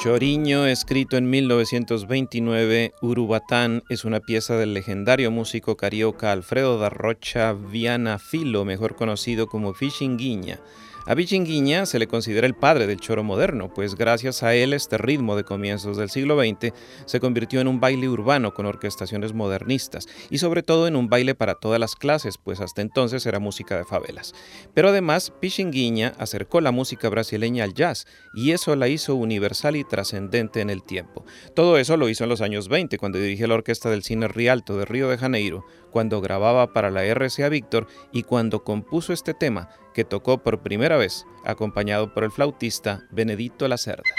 Choriño, 0.00 0.64
escrito 0.64 1.18
en 1.18 1.28
1929, 1.28 2.94
Urubatán 3.02 3.82
es 3.90 4.06
una 4.06 4.20
pieza 4.20 4.56
del 4.56 4.72
legendario 4.72 5.30
músico 5.30 5.76
carioca 5.76 6.32
Alfredo 6.32 6.78
da 6.78 6.88
Rocha 6.88 7.52
Viana 7.52 8.18
Filo, 8.18 8.64
mejor 8.64 8.96
conocido 8.96 9.46
como 9.46 9.74
Guiña. 10.16 10.58
A 11.10 11.14
Vichinguiña 11.16 11.86
se 11.86 11.98
le 11.98 12.06
considera 12.06 12.46
el 12.46 12.54
padre 12.54 12.86
del 12.86 13.00
choro 13.00 13.24
moderno, 13.24 13.74
pues 13.74 13.96
gracias 13.96 14.44
a 14.44 14.54
él 14.54 14.72
este 14.72 14.96
ritmo 14.96 15.34
de 15.34 15.42
comienzos 15.42 15.96
del 15.96 16.08
siglo 16.08 16.40
XX 16.40 16.72
se 17.04 17.18
convirtió 17.18 17.60
en 17.60 17.66
un 17.66 17.80
baile 17.80 18.08
urbano 18.08 18.54
con 18.54 18.64
orquestaciones 18.64 19.32
modernistas 19.32 20.06
y 20.30 20.38
sobre 20.38 20.62
todo 20.62 20.86
en 20.86 20.94
un 20.94 21.08
baile 21.08 21.34
para 21.34 21.56
todas 21.56 21.80
las 21.80 21.96
clases, 21.96 22.38
pues 22.38 22.60
hasta 22.60 22.80
entonces 22.80 23.26
era 23.26 23.40
música 23.40 23.76
de 23.76 23.84
favelas. 23.84 24.34
Pero 24.72 24.90
además, 24.90 25.32
Pichinguiña 25.40 26.12
acercó 26.16 26.60
la 26.60 26.70
música 26.70 27.08
brasileña 27.08 27.64
al 27.64 27.74
jazz 27.74 28.06
y 28.32 28.52
eso 28.52 28.76
la 28.76 28.86
hizo 28.86 29.16
universal 29.16 29.74
y 29.74 29.82
trascendente 29.82 30.60
en 30.60 30.70
el 30.70 30.84
tiempo. 30.84 31.24
Todo 31.56 31.76
eso 31.78 31.96
lo 31.96 32.08
hizo 32.08 32.22
en 32.22 32.30
los 32.30 32.40
años 32.40 32.68
20, 32.68 32.98
cuando 32.98 33.18
dirigió 33.18 33.48
la 33.48 33.54
orquesta 33.54 33.90
del 33.90 34.04
Cine 34.04 34.28
Rialto 34.28 34.76
de 34.76 34.84
Río 34.84 35.08
de 35.08 35.18
Janeiro, 35.18 35.64
cuando 35.90 36.20
grababa 36.20 36.72
para 36.72 36.92
la 36.92 37.02
RCA 37.02 37.48
Víctor 37.48 37.88
y 38.12 38.22
cuando 38.22 38.62
compuso 38.62 39.12
este 39.12 39.34
tema 39.34 39.70
que 39.94 40.04
tocó 40.04 40.38
por 40.38 40.60
primera 40.60 40.96
vez 40.96 41.26
acompañado 41.44 42.14
por 42.14 42.24
el 42.24 42.30
flautista 42.30 43.06
Benedito 43.10 43.66
Lacerda. 43.68 44.10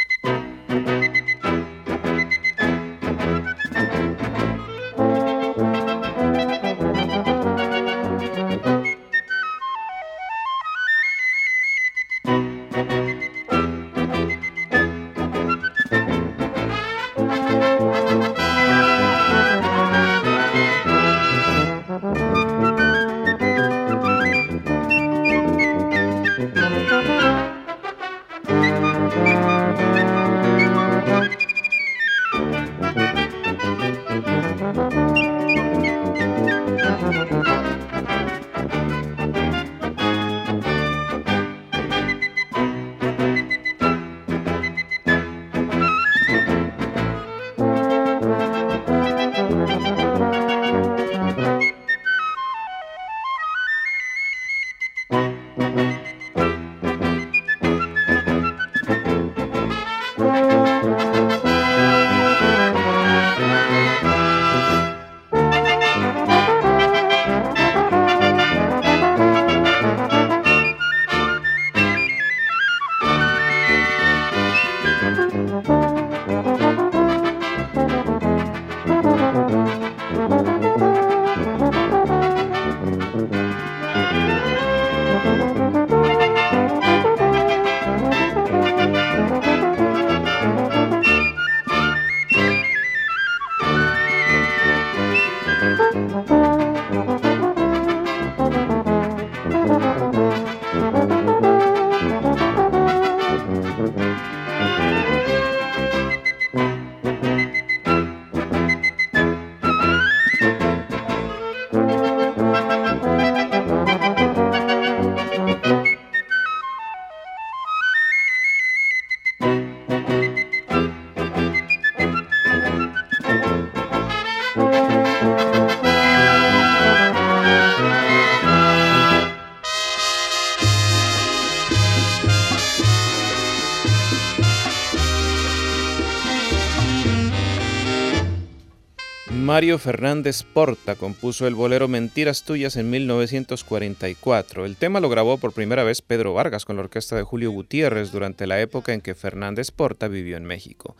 Mario 139.62 139.78
Fernández 139.78 140.41
Porta 140.41 140.95
compuso 140.95 141.45
el 141.45 141.53
bolero 141.53 141.88
Mentiras 141.88 142.41
Tuyas 142.41 142.78
en 142.78 142.89
1944. 142.89 144.66
El 144.66 144.76
tema 144.76 144.99
lo 144.99 145.07
grabó 145.07 145.38
por 145.38 145.53
primera 145.53 145.84
vez 145.84 146.01
Pedro 146.01 146.34
Vargas 146.34 146.66
con 146.66 146.78
la 146.78 146.82
orquesta 146.82 147.16
de 147.16 147.22
Julio 147.22 147.51
Gutiérrez 147.51 148.12
durante 148.12 148.47
la 148.47 148.59
época 148.59 148.91
en 148.91 149.01
que 149.01 149.14
Fernández 149.14 149.70
Porta 149.70 150.07
vivió 150.07 150.36
en 150.36 150.45
México. 150.45 150.95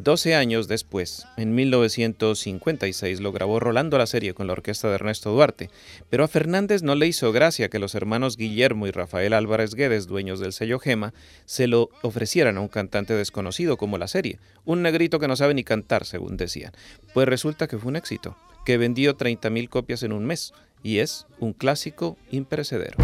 Doce 0.00 0.36
años 0.36 0.68
después, 0.68 1.26
en 1.36 1.56
1956, 1.56 3.18
lo 3.18 3.32
grabó 3.32 3.58
Rolando 3.58 3.98
la 3.98 4.06
serie 4.06 4.32
con 4.32 4.46
la 4.46 4.52
orquesta 4.52 4.86
de 4.86 4.94
Ernesto 4.94 5.32
Duarte, 5.32 5.70
pero 6.08 6.22
a 6.22 6.28
Fernández 6.28 6.84
no 6.84 6.94
le 6.94 7.08
hizo 7.08 7.32
gracia 7.32 7.68
que 7.68 7.80
los 7.80 7.96
hermanos 7.96 8.36
Guillermo 8.36 8.86
y 8.86 8.92
Rafael 8.92 9.32
Álvarez 9.32 9.74
Guedes, 9.74 10.06
dueños 10.06 10.38
del 10.38 10.52
sello 10.52 10.78
Gema, 10.78 11.14
se 11.46 11.66
lo 11.66 11.90
ofrecieran 12.02 12.58
a 12.58 12.60
un 12.60 12.68
cantante 12.68 13.14
desconocido 13.14 13.76
como 13.76 13.98
la 13.98 14.06
serie, 14.06 14.38
un 14.64 14.82
negrito 14.82 15.18
que 15.18 15.26
no 15.26 15.34
sabe 15.34 15.54
ni 15.54 15.64
cantar, 15.64 16.04
según 16.04 16.36
decían. 16.36 16.70
Pues 17.12 17.26
resulta 17.26 17.66
que 17.66 17.76
fue 17.76 17.88
un 17.88 17.96
éxito, 17.96 18.36
que 18.64 18.78
vendió 18.78 19.16
30.000 19.16 19.68
copias 19.68 20.04
en 20.04 20.12
un 20.12 20.24
mes, 20.26 20.52
y 20.80 20.98
es 20.98 21.26
un 21.40 21.52
clásico 21.52 22.16
imperecedero. 22.30 22.98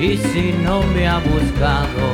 Y 0.00 0.16
si 0.16 0.52
no 0.64 0.82
me 0.94 1.06
ha 1.06 1.18
buscado 1.18 2.06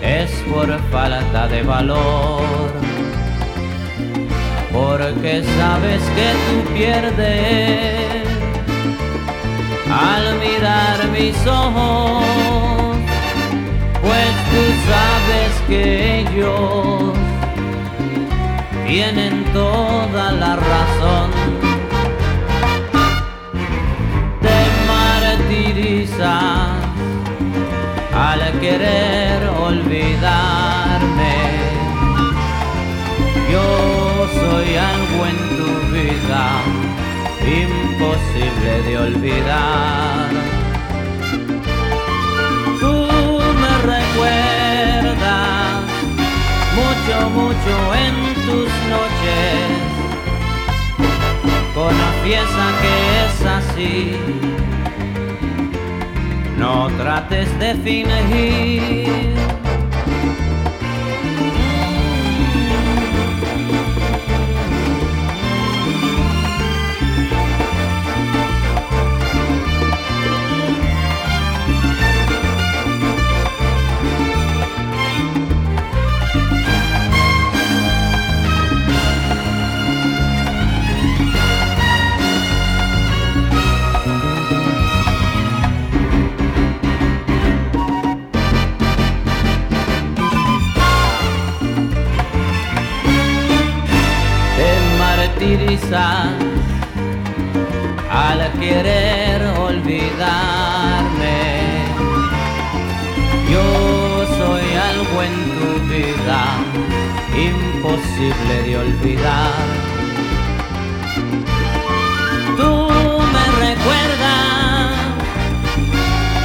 es 0.00 0.30
por 0.52 0.78
falta 0.92 1.48
de 1.48 1.62
valor 1.64 2.70
porque 4.72 5.42
sabes 5.58 6.00
que 6.16 6.28
tú 6.46 6.74
pierdes 6.74 8.28
al 9.90 10.38
mirar 10.38 11.08
mis 11.08 11.36
ojos 11.48 12.24
pues 14.00 14.32
tú 14.50 14.62
sabes 14.90 15.52
que 15.66 16.20
ellos 16.20 17.14
tienen 18.86 19.44
toda 19.52 20.32
la 20.32 20.56
razón. 20.56 21.39
querer 28.60 29.48
olvidarme. 29.48 31.36
Yo 33.50 34.28
soy 34.38 34.68
algo 34.76 35.18
en 35.32 35.38
tu 35.56 35.70
vida, 35.94 36.42
imposible 37.62 38.72
de 38.86 38.98
olvidar. 38.98 40.28
Tú 42.80 42.96
me 43.62 43.72
recuerdas 43.94 45.30
mucho, 46.80 47.14
mucho 47.30 47.74
en 48.04 48.14
tus 48.46 48.70
noches. 48.94 49.68
Confiesa 51.74 52.66
que 52.82 52.94
es 53.24 53.36
así 53.46 54.59
no 56.70 56.88
trates 56.96 57.48
de 57.58 57.74
fingir. 57.84 59.49
Imposible 108.20 108.62
de 108.62 108.76
olvidar. 108.76 109.50
Tú 112.56 112.72
me 113.32 113.44
recuerdas 113.66 114.90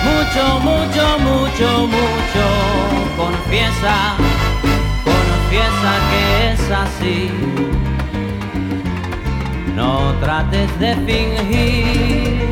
mucho, 0.06 0.44
mucho, 0.60 1.20
mucho, 1.20 1.88
mucho. 1.88 2.46
Confiesa, 3.18 4.16
confiesa 5.04 5.92
que 6.12 6.52
es 6.52 6.72
así 6.72 7.32
no 9.76 10.14
trates 10.22 10.80
de 10.80 10.96
fingir, 11.06 12.48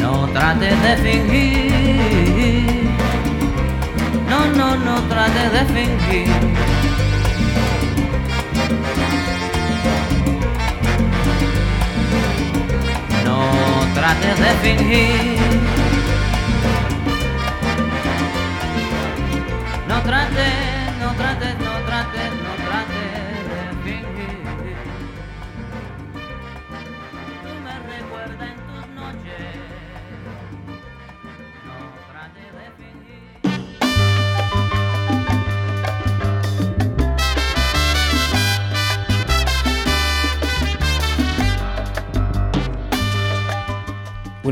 no 0.00 0.26
trates 0.28 0.82
de 0.82 0.96
fingir, 0.96 2.90
no, 4.28 4.46
no, 4.56 4.76
no 4.76 5.02
trates 5.08 5.52
de 5.52 5.64
fingir. 5.74 6.85
Trates 14.06 14.38
de 14.38 14.50
fingir. 14.62 15.36
No 19.88 20.00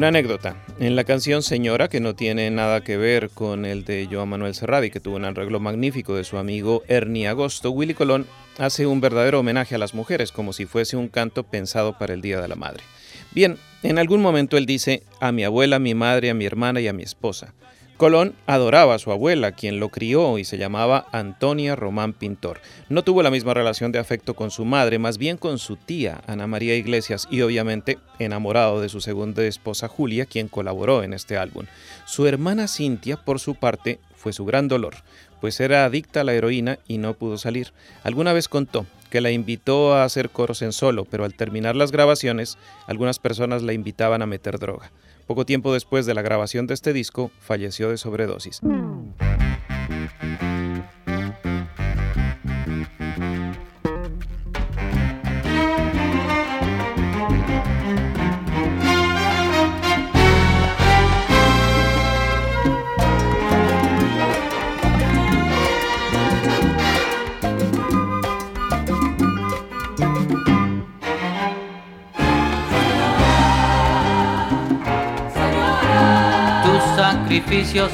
Una 0.04 0.10
anécdota. 0.10 0.54
En 0.80 0.96
la 0.96 1.04
canción 1.04 1.42
Señora, 1.42 1.88
que 1.88 1.98
no 1.98 2.14
tiene 2.14 2.50
nada 2.50 2.82
que 2.82 2.98
ver 2.98 3.30
con 3.30 3.64
el 3.64 3.86
de 3.86 4.06
Joan 4.12 4.28
Manuel 4.28 4.54
Serradi, 4.54 4.90
que 4.90 5.00
tuvo 5.00 5.16
un 5.16 5.24
arreglo 5.24 5.60
magnífico 5.60 6.14
de 6.14 6.24
su 6.24 6.36
amigo 6.36 6.82
Ernie 6.88 7.26
Agosto, 7.26 7.70
Willy 7.70 7.94
Colón 7.94 8.26
hace 8.58 8.86
un 8.86 9.00
verdadero 9.00 9.40
homenaje 9.40 9.76
a 9.76 9.78
las 9.78 9.94
mujeres, 9.94 10.30
como 10.30 10.52
si 10.52 10.66
fuese 10.66 10.98
un 10.98 11.08
canto 11.08 11.44
pensado 11.44 11.96
para 11.96 12.12
el 12.12 12.20
Día 12.20 12.38
de 12.42 12.48
la 12.48 12.54
Madre. 12.54 12.82
Bien, 13.30 13.56
en 13.82 13.98
algún 13.98 14.20
momento 14.20 14.58
él 14.58 14.66
dice 14.66 15.04
a 15.20 15.32
mi 15.32 15.42
abuela, 15.42 15.76
a 15.76 15.78
mi 15.78 15.94
madre, 15.94 16.28
a 16.28 16.34
mi 16.34 16.44
hermana 16.44 16.82
y 16.82 16.88
a 16.88 16.92
mi 16.92 17.02
esposa. 17.02 17.54
Colón 17.96 18.34
adoraba 18.46 18.96
a 18.96 18.98
su 18.98 19.12
abuela, 19.12 19.52
quien 19.52 19.78
lo 19.78 19.88
crió 19.88 20.36
y 20.38 20.44
se 20.44 20.58
llamaba 20.58 21.06
Antonia 21.12 21.76
Román 21.76 22.12
Pintor. 22.12 22.60
No 22.88 23.04
tuvo 23.04 23.22
la 23.22 23.30
misma 23.30 23.54
relación 23.54 23.92
de 23.92 24.00
afecto 24.00 24.34
con 24.34 24.50
su 24.50 24.64
madre, 24.64 24.98
más 24.98 25.16
bien 25.16 25.36
con 25.36 25.58
su 25.58 25.76
tía, 25.76 26.20
Ana 26.26 26.48
María 26.48 26.74
Iglesias, 26.74 27.28
y 27.30 27.42
obviamente 27.42 27.98
enamorado 28.18 28.80
de 28.80 28.88
su 28.88 29.00
segunda 29.00 29.44
esposa 29.44 29.86
Julia, 29.86 30.26
quien 30.26 30.48
colaboró 30.48 31.04
en 31.04 31.12
este 31.12 31.36
álbum. 31.36 31.66
Su 32.04 32.26
hermana 32.26 32.66
Cintia, 32.66 33.16
por 33.16 33.38
su 33.38 33.54
parte, 33.54 34.00
fue 34.16 34.32
su 34.32 34.44
gran 34.44 34.66
dolor, 34.66 34.96
pues 35.40 35.60
era 35.60 35.84
adicta 35.84 36.22
a 36.22 36.24
la 36.24 36.34
heroína 36.34 36.80
y 36.88 36.98
no 36.98 37.14
pudo 37.14 37.38
salir. 37.38 37.72
Alguna 38.02 38.32
vez 38.32 38.48
contó 38.48 38.86
que 39.08 39.20
la 39.20 39.30
invitó 39.30 39.94
a 39.94 40.02
hacer 40.02 40.30
coros 40.30 40.62
en 40.62 40.72
solo, 40.72 41.04
pero 41.04 41.24
al 41.24 41.34
terminar 41.34 41.76
las 41.76 41.92
grabaciones, 41.92 42.58
algunas 42.88 43.20
personas 43.20 43.62
la 43.62 43.72
invitaban 43.72 44.20
a 44.22 44.26
meter 44.26 44.58
droga. 44.58 44.90
Poco 45.26 45.46
tiempo 45.46 45.72
después 45.72 46.06
de 46.06 46.14
la 46.14 46.22
grabación 46.22 46.66
de 46.66 46.74
este 46.74 46.92
disco, 46.92 47.30
falleció 47.40 47.88
de 47.88 47.96
sobredosis. 47.96 48.60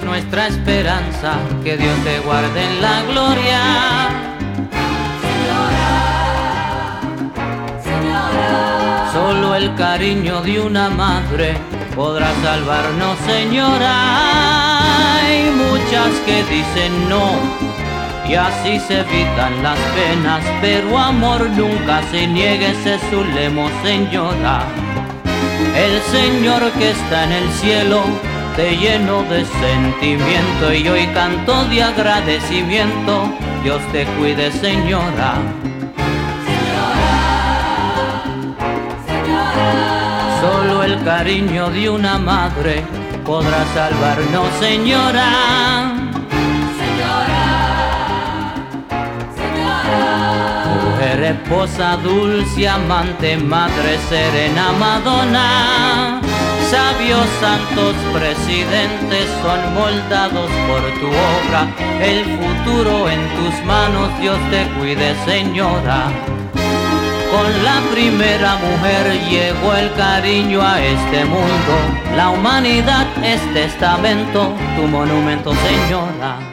Nuestra 0.05 0.47
esperanza, 0.47 1.35
que 1.65 1.77
Dios 1.77 1.97
te 2.05 2.21
guarde 2.21 2.65
en 2.65 2.81
la 2.81 3.03
gloria. 3.03 3.61
Señora, 5.21 7.01
señora. 7.83 9.11
Solo 9.13 9.55
el 9.57 9.75
cariño 9.75 10.41
de 10.43 10.61
una 10.61 10.89
madre 10.91 11.57
podrá 11.97 12.33
salvarnos, 12.43 13.19
señora. 13.27 15.19
Hay 15.19 15.51
muchas 15.51 16.11
que 16.25 16.45
dicen 16.45 17.09
no, 17.09 17.33
y 18.29 18.35
así 18.35 18.79
se 18.81 19.01
evitan 19.01 19.63
las 19.63 19.79
penas, 19.97 20.45
pero 20.61 20.97
amor 20.97 21.49
nunca 21.51 22.03
se 22.11 22.27
niegue, 22.27 22.71
es 22.71 23.01
su 23.11 23.25
lemo, 23.25 23.69
señora. 23.83 24.65
El 25.77 26.01
Señor 26.03 26.71
que 26.73 26.91
está 26.91 27.25
en 27.25 27.33
el 27.33 27.51
cielo 27.53 28.30
te 28.57 28.77
lleno 28.77 29.23
de 29.25 29.45
sentimiento 29.45 30.73
y 30.73 30.89
hoy 30.89 31.07
canto 31.09 31.65
de 31.67 31.83
agradecimiento. 31.83 33.29
Dios 33.63 33.81
te 33.93 34.05
cuide, 34.05 34.51
señora. 34.53 35.35
Señora, 36.47 37.13
señora. 39.07 40.41
Solo 40.41 40.85
el 40.85 41.03
cariño 41.05 41.71
de 41.71 41.91
una 41.91 42.19
madre 42.19 42.83
podrá 43.25 43.65
salvarnos, 43.75 44.49
señora. 44.59 45.93
Señora, 46.81 47.45
señora. 49.37 50.65
Mujer, 50.85 51.23
esposa, 51.23 51.97
dulce, 51.97 52.69
amante, 52.69 53.37
madre, 53.37 53.99
serena, 54.09 54.73
Madonna 54.73 56.10
sabios, 56.71 57.27
santos, 57.41 57.95
presidentes 58.13 59.27
son 59.43 59.75
moldados 59.75 60.51
por 60.69 60.83
tu 61.01 61.09
obra. 61.09 61.67
El 62.01 62.25
futuro 62.25 63.11
en 63.11 63.21
tus 63.37 63.65
manos, 63.65 64.09
Dios 64.21 64.39
te 64.51 64.67
cuide, 64.79 65.15
señora. 65.25 66.07
Con 67.33 67.65
la 67.65 67.81
primera 67.93 68.57
mujer 68.57 69.21
llegó 69.29 69.75
el 69.75 69.93
cariño 69.95 70.63
a 70.63 70.81
este 70.81 71.25
mundo. 71.25 71.75
La 72.17 72.31
humanidad 72.31 73.07
es 73.25 73.41
testamento, 73.53 74.53
tu 74.77 74.83
monumento, 74.87 75.53
señora. 75.53 76.50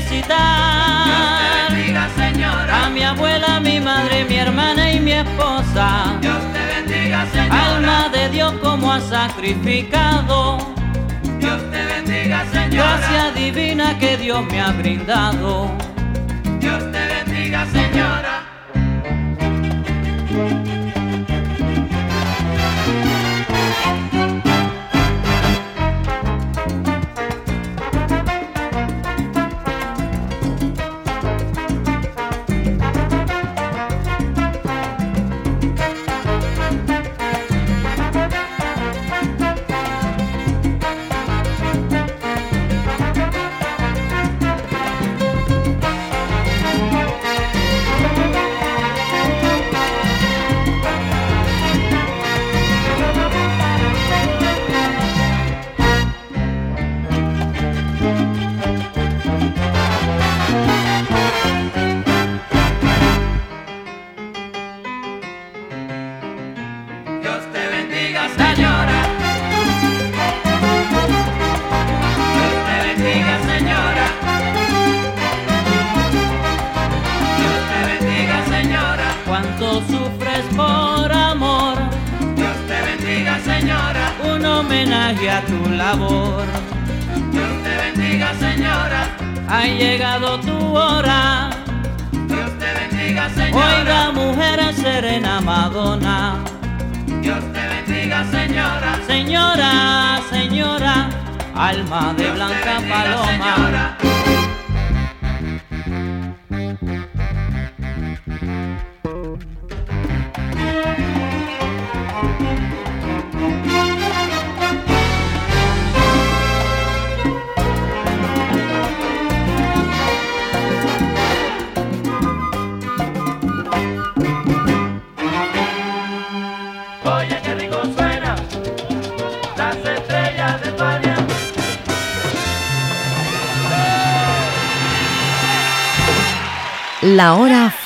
Felicitar 0.00 1.70
bendiga, 1.70 2.08
señora. 2.16 2.86
a 2.86 2.90
mi 2.90 3.02
abuela, 3.02 3.60
mi 3.60 3.80
madre, 3.80 4.24
mi 4.24 4.36
hermana 4.36 4.92
y 4.92 5.00
mi 5.00 5.12
esposa. 5.12 6.16
Dios 6.20 6.38
te 6.52 6.66
bendiga, 6.74 7.26
señora. 7.32 7.76
Alma 7.76 8.08
de 8.10 8.28
Dios 8.30 8.52
como 8.62 8.92
ha 8.92 9.00
sacrificado. 9.00 10.58
Dios 11.38 11.60
te 11.70 11.84
bendiga, 11.84 12.44
señora. 12.52 12.98
Gracia 12.98 13.30
divina 13.32 13.98
que 13.98 14.16
Dios 14.16 14.44
me 14.50 14.60
ha 14.60 14.72
brindado. 14.72 15.70
Dios 16.60 16.92
te 16.92 17.24
bendiga, 17.24 17.66
señora. 17.66 18.37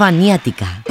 Faniática. 0.02 0.82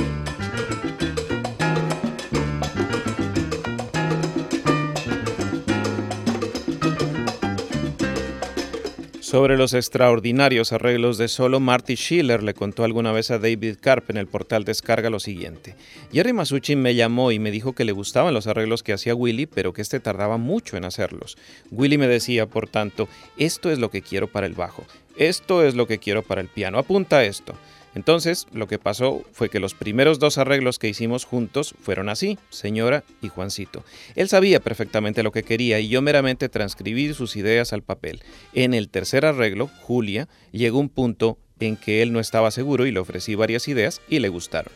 Sobre 9.20 9.58
los 9.58 9.74
extraordinarios 9.74 10.72
arreglos 10.72 11.18
de 11.18 11.28
solo, 11.28 11.60
Marty 11.60 11.96
Schiller 11.96 12.42
le 12.42 12.54
contó 12.54 12.86
alguna 12.86 13.12
vez 13.12 13.32
a 13.32 13.38
David 13.38 13.80
Karp 13.82 14.10
en 14.12 14.16
el 14.16 14.28
portal 14.28 14.64
Descarga 14.64 15.10
lo 15.10 15.20
siguiente. 15.20 15.76
Jerry 16.14 16.32
Masucci 16.32 16.78
me 16.78 16.96
llamó 16.96 17.34
y 17.34 17.40
me 17.40 17.52
dijo 17.52 17.74
que 17.74 17.84
le 17.84 17.92
gustaban 17.92 18.34
los 18.34 18.48
arreglos 18.48 18.82
que 18.82 18.94
hacía 18.94 19.14
Willy, 19.14 19.46
pero 19.46 19.74
que 19.74 19.82
este 19.82 20.00
tardaba 20.00 20.38
mucho 20.38 20.78
en 20.78 20.86
hacerlos. 20.86 21.38
Willy 21.70 21.98
me 21.98 22.08
decía, 22.08 22.46
por 22.46 22.70
tanto, 22.70 23.10
esto 23.36 23.72
es 23.72 23.78
lo 23.78 23.92
que 23.92 24.02
quiero 24.02 24.28
para 24.28 24.48
el 24.48 24.54
bajo, 24.54 24.86
esto 25.18 25.66
es 25.66 25.76
lo 25.76 25.86
que 25.86 25.98
quiero 25.98 26.24
para 26.24 26.40
el 26.40 26.48
piano, 26.48 26.78
apunta 26.78 27.26
esto. 27.26 27.56
Entonces, 27.94 28.48
lo 28.54 28.68
que 28.68 28.80
pasó 28.80 29.24
fue 29.32 29.50
que 29.50 29.60
los 29.60 29.74
primeros 29.74 30.20
dos 30.20 30.38
arreglos 30.38 30.80
que 30.80 30.88
hicimos 30.88 31.26
juntos 31.26 31.76
fueron 31.82 32.10
así, 32.10 32.38
Señora 32.50 33.04
y 33.22 33.28
Juancito. 33.28 33.84
Él 34.16 34.30
sabía 34.30 34.60
perfectamente 34.60 35.24
lo 35.24 35.32
que 35.32 35.44
quería 35.44 35.80
y 35.80 35.90
yo 35.90 36.02
meramente 36.02 36.50
transcribí 36.50 37.14
sus 37.14 37.36
ideas 37.36 37.74
al 37.74 37.84
papel. 37.84 38.22
En 38.54 38.74
el 38.74 38.90
tercer 38.90 39.26
arreglo, 39.26 39.70
Julia, 39.82 40.30
llegó 40.52 40.80
un 40.80 40.90
punto 40.90 41.38
en 41.60 41.78
que 41.78 42.02
él 42.02 42.12
no 42.12 42.20
estaba 42.20 42.52
seguro 42.52 42.86
y 42.86 42.92
le 42.92 43.00
ofrecí 43.00 43.36
varias 43.36 43.68
ideas 43.68 44.02
y 44.08 44.20
le 44.20 44.30
gustaron. 44.30 44.74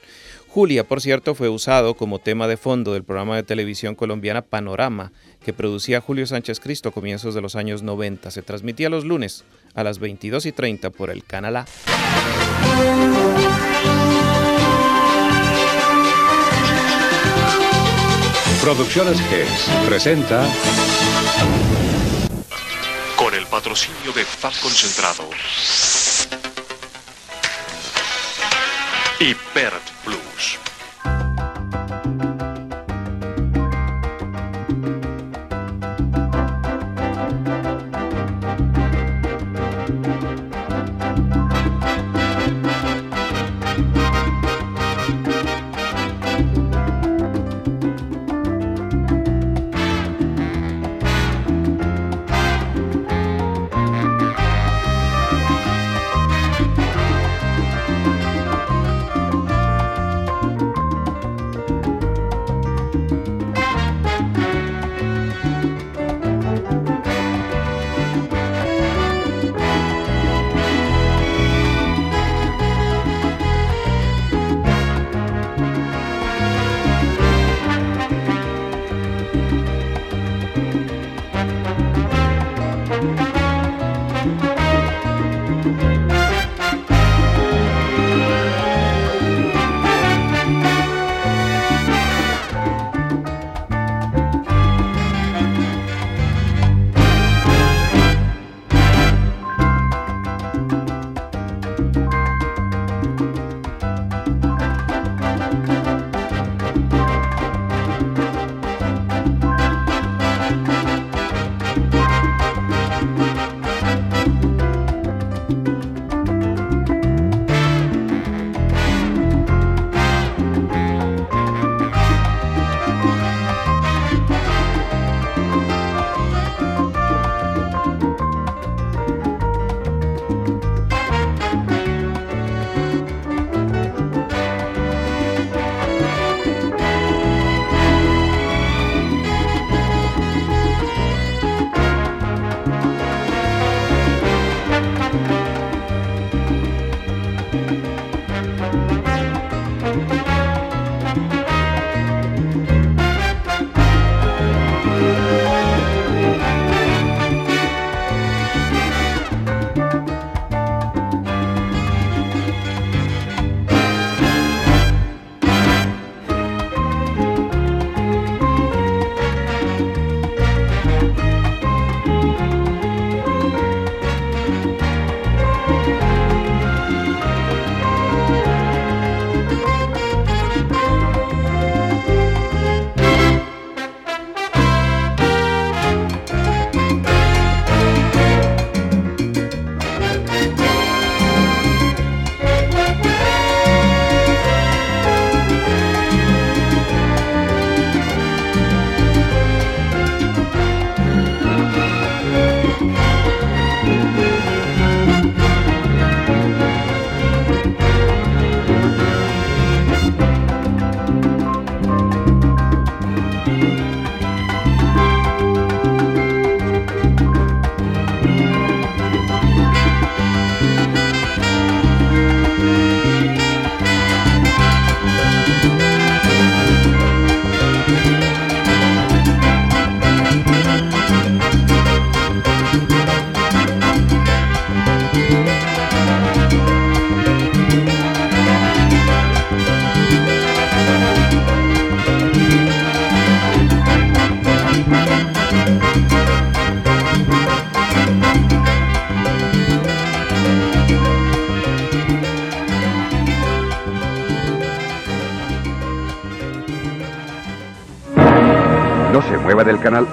Julia, 0.56 0.86
por 0.86 1.02
cierto, 1.02 1.36
fue 1.36 1.50
usado 1.50 1.96
como 1.96 2.20
tema 2.20 2.48
de 2.48 2.56
fondo 2.56 2.94
del 2.94 3.04
programa 3.04 3.36
de 3.36 3.44
televisión 3.44 3.94
colombiana 3.94 4.42
Panorama, 4.42 5.12
que 5.44 5.52
producía 5.52 6.00
Julio 6.00 6.26
Sánchez 6.26 6.62
Cristo 6.62 6.90
a 6.90 6.92
comienzos 6.94 7.36
de 7.36 7.42
los 7.42 7.58
años 7.58 7.84
90. 7.84 8.32
Se 8.32 8.42
transmitía 8.42 8.90
los 8.90 9.04
lunes 9.04 9.44
a 9.74 9.84
las 9.84 10.00
22 10.00 10.46
y 10.46 10.54
30 10.54 10.92
por 10.92 11.10
el 11.10 11.26
Canal 11.26 11.58
A. 11.58 11.66
Producciones 18.62 19.20
GES 19.30 19.70
presenta 19.88 20.44
Con 23.16 23.34
el 23.36 23.46
patrocinio 23.46 24.12
de 24.14 24.26
FAB 24.26 24.60
Concentrado 24.60 25.30
y 29.20 29.34
Pert 29.54 29.84
Plus. 30.04 30.75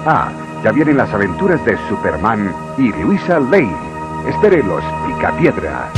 Del 0.03 0.11
canal 0.11 0.29
A. 0.29 0.61
Ya 0.63 0.71
vienen 0.71 0.97
las 0.97 1.13
aventuras 1.13 1.63
de 1.65 1.77
Superman 1.89 2.53
y 2.77 2.91
Luisa 3.03 3.39
Lane. 3.39 3.75
Espere 4.29 4.63
los 4.63 4.83
Picapiedra. 5.07 5.91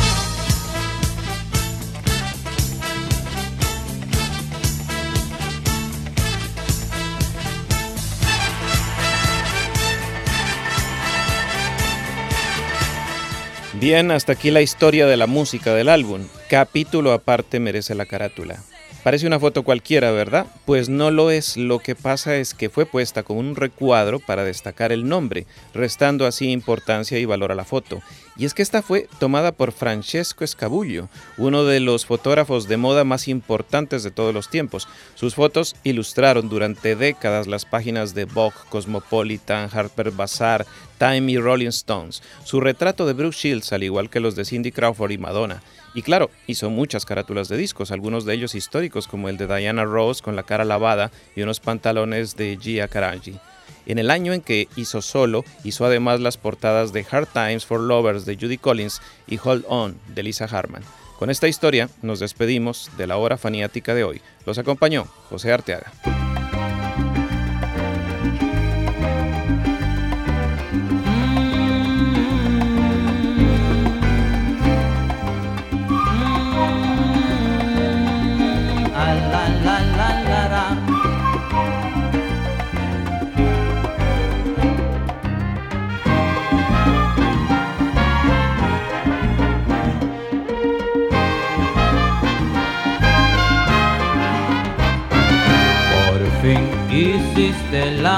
Bien, 13.79 14.09
hasta 14.09 14.31
aquí 14.31 14.49
la 14.49 14.61
historia 14.61 15.05
de 15.05 15.17
la 15.17 15.27
música 15.27 15.75
del 15.75 15.89
álbum. 15.89 16.21
Capítulo 16.49 17.11
aparte 17.11 17.59
merece 17.59 17.93
la 17.93 18.07
carátula. 18.07 18.63
Parece 19.05 19.27
una 19.27 19.39
foto 19.39 19.61
cualquiera, 19.61 20.09
¿verdad? 20.09 20.47
Pues 20.65 20.89
no 20.89 21.11
lo 21.11 21.29
es. 21.29 21.57
Lo 21.57 21.77
que 21.77 21.93
pasa 21.93 22.37
es 22.37 22.55
que 22.55 22.71
fue 22.71 22.87
puesta 22.87 23.21
con 23.21 23.37
un 23.37 23.55
recuadro 23.55 24.19
para 24.19 24.43
destacar 24.43 24.91
el 24.91 25.07
nombre, 25.07 25.45
restando 25.75 26.25
así 26.25 26.49
importancia 26.49 27.19
y 27.19 27.25
valor 27.25 27.51
a 27.51 27.55
la 27.55 27.65
foto. 27.65 28.01
Y 28.35 28.45
es 28.45 28.55
que 28.55 28.63
esta 28.63 28.81
fue 28.81 29.07
tomada 29.19 29.51
por 29.51 29.73
Francesco 29.73 30.43
Escabullo, 30.43 31.07
uno 31.37 31.65
de 31.65 31.81
los 31.81 32.07
fotógrafos 32.07 32.67
de 32.67 32.77
moda 32.77 33.03
más 33.03 33.27
importantes 33.27 34.01
de 34.01 34.09
todos 34.09 34.33
los 34.33 34.49
tiempos. 34.49 34.87
Sus 35.13 35.35
fotos 35.35 35.75
ilustraron 35.83 36.49
durante 36.49 36.95
décadas 36.95 37.45
las 37.45 37.65
páginas 37.65 38.15
de 38.15 38.25
Vogue, 38.25 38.57
Cosmopolitan, 38.69 39.69
Harper 39.71 40.09
Bazaar, 40.09 40.65
Time 40.97 41.31
y 41.31 41.37
Rolling 41.37 41.67
Stones. 41.67 42.23
Su 42.43 42.61
retrato 42.61 43.05
de 43.05 43.13
Brooke 43.13 43.35
Shields, 43.35 43.73
al 43.73 43.83
igual 43.83 44.09
que 44.09 44.19
los 44.19 44.35
de 44.35 44.45
Cindy 44.45 44.71
Crawford 44.71 45.11
y 45.11 45.17
Madonna. 45.17 45.61
Y 45.93 46.01
claro, 46.01 46.29
hizo 46.47 46.69
muchas 46.69 47.05
carátulas 47.05 47.47
de 47.47 47.57
discos, 47.57 47.91
algunos 47.91 48.25
de 48.25 48.33
ellos 48.33 48.55
históricos, 48.55 49.07
como 49.07 49.29
el 49.29 49.37
de 49.37 49.47
Diana 49.47 49.85
Rose 49.85 50.21
con 50.21 50.35
la 50.35 50.43
cara 50.43 50.65
lavada 50.65 51.11
y 51.35 51.41
unos 51.41 51.59
pantalones 51.59 52.35
de 52.35 52.57
Gia 52.61 52.87
Karaji. 52.87 53.39
En 53.85 53.99
el 53.99 54.11
año 54.11 54.33
en 54.33 54.41
que 54.41 54.67
hizo 54.75 55.01
solo, 55.01 55.45
hizo 55.63 55.85
además 55.85 56.19
las 56.19 56.37
portadas 56.37 56.91
de 56.91 57.05
Hard 57.09 57.27
Times 57.33 57.65
for 57.65 57.79
Lovers 57.79 58.25
de 58.25 58.35
Judy 58.35 58.57
Collins 58.57 59.01
y 59.27 59.39
Hold 59.41 59.65
On 59.67 59.97
de 60.13 60.23
Lisa 60.23 60.45
Harman. 60.45 60.83
Con 61.19 61.29
esta 61.29 61.47
historia 61.47 61.89
nos 62.01 62.19
despedimos 62.19 62.91
de 62.97 63.07
la 63.07 63.17
hora 63.17 63.37
faniática 63.37 63.93
de 63.93 64.03
hoy. 64.03 64.21
Los 64.45 64.57
acompañó 64.57 65.05
José 65.29 65.53
Arteaga. 65.53 65.93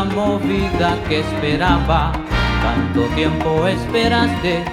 Movida 0.03 0.97
que 1.07 1.19
esperaba. 1.19 2.11
Tanto 2.61 3.03
tiempo 3.15 3.67
esperaste 3.67 4.63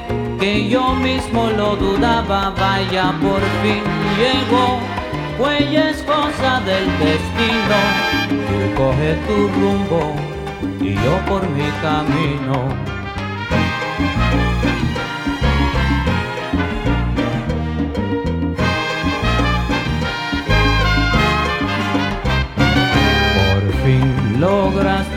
que 0.41 0.68
yo 0.68 0.95
mismo 0.95 1.51
lo 1.51 1.77
dudaba. 1.77 2.51
Vaya, 2.51 3.12
por 3.20 3.41
fin 3.62 3.83
llegó, 4.18 4.79
pues 5.39 5.62
es 5.62 6.03
cosa 6.03 6.61
del 6.61 6.87
destino. 6.99 7.79
Tú 8.29 8.75
coge 8.77 9.16
tu 9.27 9.49
rumbo 9.61 10.14
y 10.81 10.95
yo 10.95 11.16
por 11.27 11.49
mi 11.51 11.68
camino. 11.83 12.95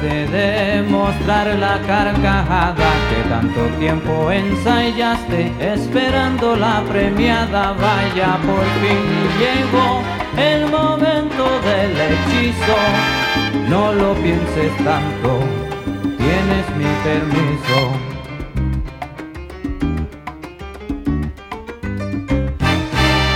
Lograste 0.07 0.27
demostrar 0.27 1.47
la 1.59 1.79
carcajada 1.85 2.89
que 3.09 3.29
tanto 3.29 3.61
tiempo 3.79 4.31
ensayaste 4.31 5.51
esperando 5.59 6.55
la 6.55 6.83
premiada. 6.83 7.73
Vaya, 7.73 8.37
por 8.45 8.63
fin 8.81 9.03
llegó 9.39 10.01
el 10.37 10.69
momento 10.69 11.43
del 11.61 11.91
hechizo. 11.91 12.77
No 13.69 13.93
lo 13.93 14.13
pienses 14.15 14.75
tanto, 14.77 15.39
tienes 16.17 16.65
mi 16.77 16.85
permiso. 17.03 17.91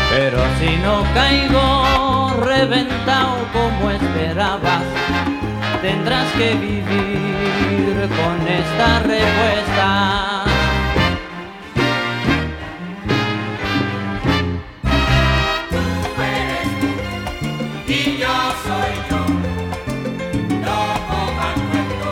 Pero 0.09 0.39
si 0.59 0.77
no 0.77 1.03
caigo 1.13 2.33
reventado 2.45 3.37
como 3.53 3.91
esperabas, 3.91 5.00
tendrás 5.81 6.31
que 6.33 6.53
vivir 6.53 8.07
con 8.09 8.47
esta 8.47 8.99
respuesta. 8.99 10.43
Tú 15.69 16.21
eres 16.21 16.69
y 17.87 18.17
yo 18.17 18.35
soy 18.65 18.93
yo. 19.09 19.21
Loco 20.67 21.17
cuento, 21.37 22.09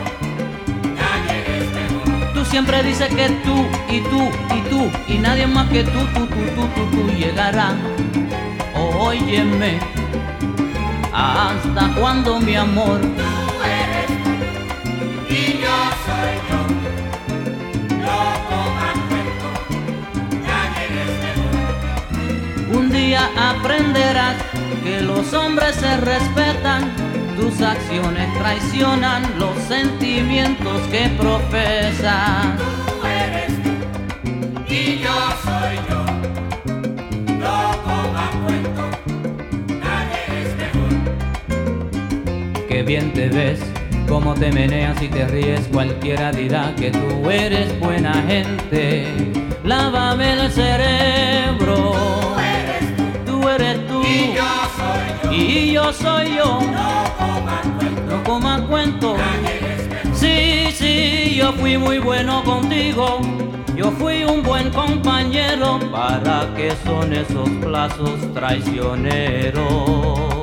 nadie 0.95 1.37
es 1.59 1.67
mejor. 1.73 2.33
Tú 2.33 2.45
siempre 2.45 2.81
dices 2.83 3.09
que 3.13 3.29
tú 3.43 3.67
y 3.87 4.01
tú 4.01 4.31
y 4.55 4.61
tú 4.69 4.91
y 5.07 5.19
nadie 5.19 5.45
más 5.45 5.69
que 5.69 5.83
tú, 5.83 5.99
tú, 6.15 6.25
tú, 6.25 6.41
tú, 6.55 6.67
tú, 6.75 6.83
tú 6.91 7.11
llegará. 7.13 7.73
Óyeme, 8.75 9.79
¿hasta 11.13 11.87
cuándo 11.95 12.39
mi 12.39 12.55
amor? 12.55 12.99
Día 23.09 23.31
aprenderás 23.35 24.35
que 24.83 25.01
los 25.01 25.33
hombres 25.33 25.75
se 25.75 25.97
respetan, 25.97 26.91
tus 27.35 27.59
acciones 27.59 28.31
traicionan 28.37 29.23
los 29.39 29.57
sentimientos 29.67 30.79
que 30.91 31.09
profesan. 31.17 32.55
Tú 32.55 33.07
eres 33.07 33.51
tú 33.63 33.71
y 34.71 34.99
yo 34.99 35.15
soy 35.43 35.75
yo. 35.89 36.01
Loco 37.39 37.95
cuento, 38.45 38.85
nadie 39.81 40.21
es 40.41 40.49
mejor. 40.61 40.91
Qué 42.67 42.83
bien 42.83 43.11
te 43.13 43.29
ves, 43.29 43.59
cómo 44.07 44.35
te 44.35 44.51
meneas 44.51 45.01
y 45.01 45.07
te 45.07 45.25
ríes, 45.25 45.67
cualquiera 45.73 46.31
dirá 46.31 46.75
que 46.75 46.91
tú 46.91 47.27
eres 47.27 47.79
buena 47.79 48.13
gente. 48.27 49.07
Lávame 49.63 50.33
el 50.33 50.51
cerebro, 50.51 52.28
Y 53.51 54.35
yo 54.35 54.45
soy 54.77 55.25
yo. 55.25 55.31
y 55.31 55.71
yo 55.71 55.91
soy 55.91 56.37
No 58.07 58.23
comas 58.23 58.61
cuento. 58.61 59.17
Sí, 60.13 60.67
sí, 60.71 61.33
yo 61.35 61.51
fui 61.53 61.75
muy 61.77 61.97
bueno 61.97 62.43
contigo. 62.43 63.19
Yo 63.75 63.89
fui 63.91 64.23
un 64.23 64.43
buen 64.43 64.69
compañero. 64.69 65.79
¿Para 65.91 66.53
qué 66.55 66.73
son 66.85 67.11
esos 67.11 67.49
plazos 67.61 68.19
traicioneros? 68.35 70.38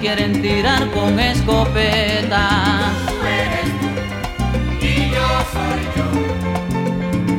Quieren 0.00 0.40
tirar 0.40 0.90
con 0.90 1.18
escopeta. 1.18 2.92
Tú 3.06 3.14
eres 3.26 3.70
tú 3.80 3.88
y 4.84 5.10
yo 5.10 5.28
soy 5.52 5.82
yo. 5.96 6.06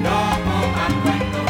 No 0.03 0.17
cuento, 1.03 1.41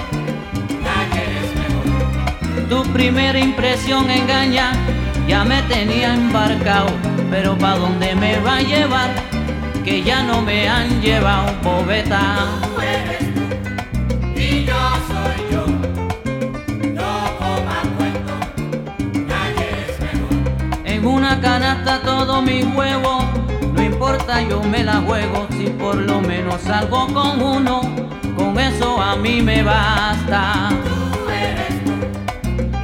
nadie 0.84 1.24
es 1.39 1.49
mejor. 1.55 2.70
Tu 2.70 2.93
primera 2.93 3.39
impresión 3.39 4.10
engaña, 4.10 4.72
ya 5.28 5.43
me 5.43 5.62
tenía 5.64 6.14
embarcado, 6.14 6.91
pero 7.32 7.57
¿pa' 7.57 7.76
dónde 7.76 8.16
me 8.16 8.39
va 8.39 8.57
a 8.57 8.62
llevar? 8.62 9.10
Que 9.84 10.03
ya 10.03 10.24
no 10.24 10.41
me 10.41 10.70
han 10.70 11.01
llevado, 11.01 11.53
pobeta. 11.62 12.45
Tú 12.62 12.82
eres 12.82 13.29
una 21.40 21.42
canasta 21.42 22.02
todo 22.02 22.42
mi 22.42 22.64
huevo, 22.64 23.20
no 23.74 23.82
importa 23.82 24.42
yo 24.42 24.62
me 24.64 24.84
la 24.84 24.96
juego, 24.96 25.48
si 25.52 25.68
por 25.68 25.96
lo 25.96 26.20
menos 26.22 26.62
salgo 26.62 27.08
con 27.14 27.42
uno, 27.42 27.82
con 28.36 28.60
eso 28.60 29.02
a 29.02 29.16
mí 29.16 29.42
me 29.42 29.64
basta. 29.64 30.70
Tú 31.14 31.30
eres 31.30 31.84
tú 31.86 31.92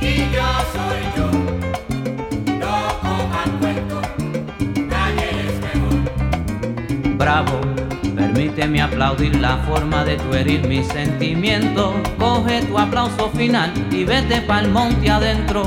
y 0.02 0.32
yo 0.32 0.48
soy 0.74 1.02
yo. 1.18 1.30
Nadie 4.90 5.30
es. 5.48 7.18
Bravo, 7.18 7.60
permíteme 8.16 8.82
aplaudir 8.82 9.36
la 9.36 9.58
forma 9.58 10.06
de 10.06 10.16
tu 10.18 10.34
herir 10.34 10.66
mis 10.68 10.88
sentimientos. 10.88 11.94
Coge 12.18 12.62
tu 12.64 12.80
aplauso 12.80 13.30
final 13.32 13.74
y 13.92 14.06
vete 14.06 14.42
pa'l 14.42 14.70
monte 14.70 15.10
adentro. 15.10 15.64